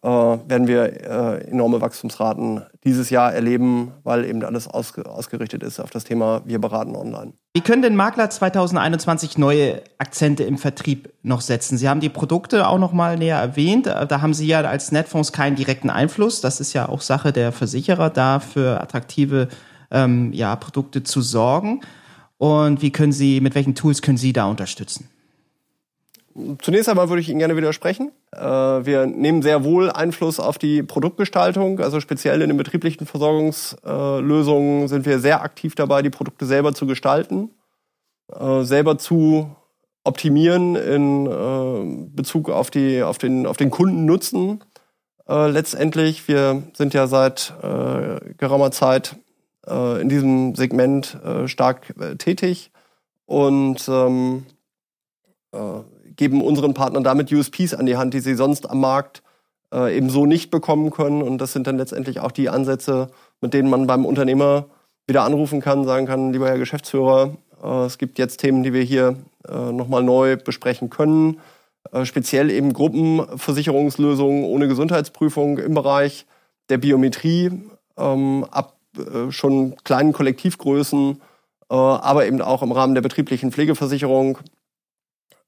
äh, 0.03 0.09
werden 0.09 0.67
wir 0.67 0.85
äh, 0.85 1.51
enorme 1.51 1.81
Wachstumsraten 1.81 2.63
dieses 2.85 3.11
Jahr 3.11 3.33
erleben, 3.33 3.93
weil 4.03 4.25
eben 4.25 4.43
alles 4.45 4.69
ausge 4.69 5.07
ausgerichtet 5.09 5.63
ist 5.63 5.81
auf 5.81 5.91
das 5.91 6.05
Thema 6.05 6.43
Wir 6.45 6.61
beraten 6.61 6.95
online. 6.97 7.33
Wie 7.55 7.61
können 7.61 7.83
denn 7.83 7.97
Makler 7.97 8.29
2021 8.29 9.39
neue 9.39 9.83
Akzente 9.99 10.43
im 10.43 10.59
Vertrieb 10.59 11.13
noch 11.23 11.41
setzen? 11.41 11.79
Sie 11.79 11.89
haben 11.89 12.01
die 12.01 12.09
Produkte 12.09 12.67
auch 12.69 12.79
noch 12.79 12.93
mal 12.93 13.17
näher 13.17 13.39
erwähnt. 13.39 13.87
Da 13.87 14.21
haben 14.21 14.35
Sie 14.35 14.47
ja 14.47 14.61
als 14.63 14.93
Netfonds 14.93 15.33
keinen 15.33 15.55
direkten 15.55 15.89
Einfluss. 15.89 16.41
Das 16.41 16.61
ist 16.61 16.73
ja 16.73 16.89
auch 16.89 17.01
Sache 17.01 17.33
der 17.33 17.53
Versicherer, 17.53 18.11
da 18.11 18.41
für 18.41 18.81
attraktive 18.81 19.49
ähm, 19.91 20.33
ja, 20.33 20.57
Produkte 20.57 21.05
zu 21.05 21.23
sorgen. 21.23 21.81
Und 22.39 22.83
wie 22.83 22.91
können 22.91 23.13
Sie, 23.13 23.41
mit 23.41 23.55
welchen 23.55 23.75
Tools 23.75 24.03
können 24.03 24.19
Sie 24.19 24.33
da 24.33 24.47
unterstützen? 24.47 25.09
Zunächst 26.61 26.89
einmal 26.89 27.09
würde 27.09 27.21
ich 27.21 27.29
Ihnen 27.29 27.39
gerne 27.39 27.57
widersprechen. 27.57 28.11
Äh, 28.33 28.41
wir 28.41 29.07
nehmen 29.07 29.41
sehr 29.41 29.63
wohl 29.63 29.91
Einfluss 29.91 30.41
auf 30.41 30.59
die 30.59 30.83
Produktgestaltung. 30.83 31.79
Also 31.79 32.01
speziell 32.01 32.43
in 32.43 32.49
den 32.49 32.57
betrieblichen 32.57 33.07
Versorgungslösungen 33.07 34.89
sind 34.89 35.07
wir 35.07 35.21
sehr 35.21 35.43
aktiv 35.43 35.77
dabei, 35.77 36.03
die 36.03 36.11
Produkte 36.11 36.45
selber 36.45 36.75
zu 36.75 36.87
gestalten, 36.87 37.51
äh, 38.33 38.63
selber 38.63 38.99
zu 38.99 39.55
optimieren 40.03 40.75
in 40.75 41.27
äh, 41.27 42.09
Bezug 42.17 42.51
auf, 42.51 42.73
die, 42.73 43.05
auf, 43.05 43.19
den, 43.19 43.47
auf 43.47 43.57
den 43.57 43.71
Kundennutzen. 43.71 44.63
Letztendlich, 45.27 46.29
wir 46.29 46.65
sind 46.75 46.93
ja 46.93 47.07
seit 47.07 47.55
geraumer 48.37 48.71
Zeit 48.73 49.17
in 49.67 50.09
diesem 50.09 50.55
Segment 50.55 51.17
stark 51.47 51.95
tätig 52.19 52.71
und 53.25 53.89
ähm, 53.89 54.45
geben 56.17 56.43
unseren 56.43 56.75
Partnern 56.75 57.05
damit 57.05 57.33
USPs 57.33 57.75
an 57.75 57.87
die 57.87 57.97
Hand, 57.97 58.15
die 58.15 58.21
sie 58.21 58.35
sonst 58.35 58.69
am 58.69 58.81
Markt 58.81 59.23
äh, 59.73 59.97
eben 59.97 60.09
so 60.09 60.27
nicht 60.27 60.51
bekommen 60.51 60.91
können. 60.91 61.23
Und 61.23 61.39
das 61.39 61.53
sind 61.53 61.67
dann 61.67 61.77
letztendlich 61.77 62.21
auch 62.21 62.33
die 62.33 62.49
Ansätze, 62.49 63.09
mit 63.41 63.55
denen 63.55 63.69
man 63.69 63.87
beim 63.87 64.05
Unternehmer 64.05 64.67
wieder 65.07 65.25
anrufen 65.25 65.61
kann, 65.61 65.85
sagen 65.85 66.07
kann, 66.07 66.33
lieber 66.33 66.49
Herr 66.49 66.59
Geschäftsführer, 66.59 67.37
äh, 67.63 67.85
es 67.85 67.99
gibt 67.99 68.19
jetzt 68.19 68.39
Themen, 68.39 68.63
die 68.63 68.73
wir 68.73 68.83
hier 68.83 69.17
äh, 69.49 69.73
nochmal 69.73 70.03
neu 70.03 70.37
besprechen 70.37 70.91
können. 70.91 71.41
Äh, 71.93 72.05
speziell 72.05 72.51
eben 72.51 72.73
Gruppenversicherungslösungen 72.73 74.45
ohne 74.45 74.69
Gesundheitsprüfung 74.69 75.59
im 75.59 75.75
Bereich 75.75 76.27
der 76.71 76.79
Biometrie, 76.79 77.51
ähm, 77.99 78.47
ab 78.51 78.71
äh, 78.71 78.84
schon 79.31 79.77
kleinen 79.85 80.13
Kollektivgrößen, 80.13 81.21
äh, 81.71 81.75
aber 81.75 82.27
eben 82.27 82.41
auch 82.41 82.63
im 82.63 82.73
Rahmen 82.73 82.95
der 82.95 83.03
betrieblichen 83.03 83.53
Pflegeversicherung 83.53 84.39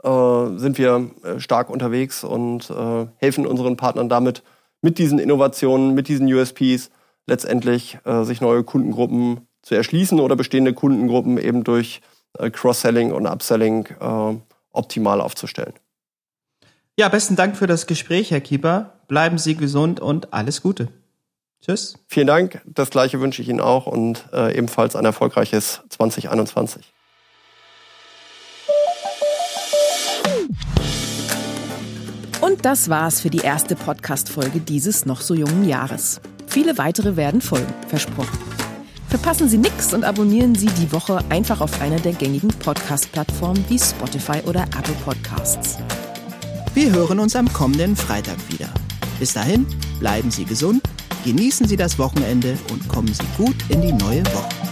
äh, 0.03 0.57
sind 0.57 0.79
wir 0.79 1.11
äh, 1.23 1.41
stark 1.41 1.71
unterwegs 1.71 2.25
und 2.25 2.71
äh, 2.71 3.07
helfen 3.17 3.47
unseren 3.47 3.77
Partnern 3.77 4.09
damit, 4.09 4.43
mit 4.83 4.99
diesen 4.99 5.19
Innovationen, 5.19 5.95
mit 5.95 6.09
diesen 6.09 6.33
USPs 6.33 6.91
letztendlich 7.27 7.99
äh, 8.05 8.25
sich 8.25 8.41
neue 8.41 8.63
Kundengruppen 8.63 9.47
zu 9.63 9.75
erschließen 9.75 10.21
oder 10.21 10.37
bestehende 10.37 10.75
Kundengruppen 10.75 11.39
eben 11.39 11.65
durch 11.65 12.01
äh, 12.39 12.51
Cross-Selling 12.51 13.13
und 13.13 13.27
Upselling 13.27 13.87
äh, 14.01 14.37
optimal 14.71 15.21
aufzustellen. 15.21 15.73
Ja, 16.99 17.09
besten 17.09 17.37
Dank 17.37 17.57
für 17.57 17.67
das 17.67 17.87
Gespräch, 17.87 18.31
Herr 18.31 18.41
Kieper. 18.41 18.93
Bleiben 19.09 19.39
Sie 19.39 19.55
gesund 19.55 20.01
und 20.01 20.33
alles 20.33 20.63
Gute. 20.63 20.89
Tschüss. 21.65 21.99
Vielen 22.07 22.27
Dank. 22.27 22.63
Das 22.65 22.91
gleiche 22.91 23.21
wünsche 23.21 23.43
ich 23.43 23.49
Ihnen 23.49 23.61
auch 23.61 23.87
und 23.87 24.25
äh, 24.33 24.57
ebenfalls 24.57 24.95
ein 24.95 25.05
erfolgreiches 25.05 25.83
2021. 25.91 26.93
Und 32.41 32.65
das 32.65 32.89
war's 32.89 33.21
für 33.21 33.31
die 33.31 33.39
erste 33.39 33.75
Podcast-Folge 33.75 34.61
dieses 34.61 35.07
noch 35.07 35.21
so 35.21 35.35
jungen 35.35 35.69
Jahres. 35.69 36.21
Viele 36.47 36.79
weitere 36.79 37.17
werden 37.17 37.41
folgen, 37.41 37.75
versprochen. 37.89 38.39
Verpassen 39.09 39.49
Sie 39.49 39.59
nichts 39.59 39.95
und 39.95 40.05
abonnieren 40.05 40.55
Sie 40.55 40.67
die 40.67 40.93
Woche 40.93 41.19
einfach 41.29 41.61
auf 41.61 41.81
einer 41.81 41.99
der 41.99 42.13
gängigen 42.13 42.51
Podcast-Plattformen 42.51 43.65
wie 43.69 43.79
Spotify 43.79 44.41
oder 44.47 44.63
Apple 44.63 44.95
Podcasts. 45.05 45.79
Wir 46.75 46.93
hören 46.93 47.19
uns 47.19 47.35
am 47.35 47.53
kommenden 47.53 47.97
Freitag 47.97 48.37
wieder. 48.49 48.69
Bis 49.19 49.33
dahin, 49.33 49.67
bleiben 49.99 50.31
Sie 50.31 50.45
gesund, 50.45 50.83
genießen 51.27 51.67
Sie 51.67 51.77
das 51.77 51.99
Wochenende 51.99 52.57
und 52.71 52.89
kommen 52.89 53.13
Sie 53.13 53.27
gut 53.37 53.57
in 53.69 53.83
die 53.83 53.93
neue 53.93 54.25
Woche. 54.27 54.66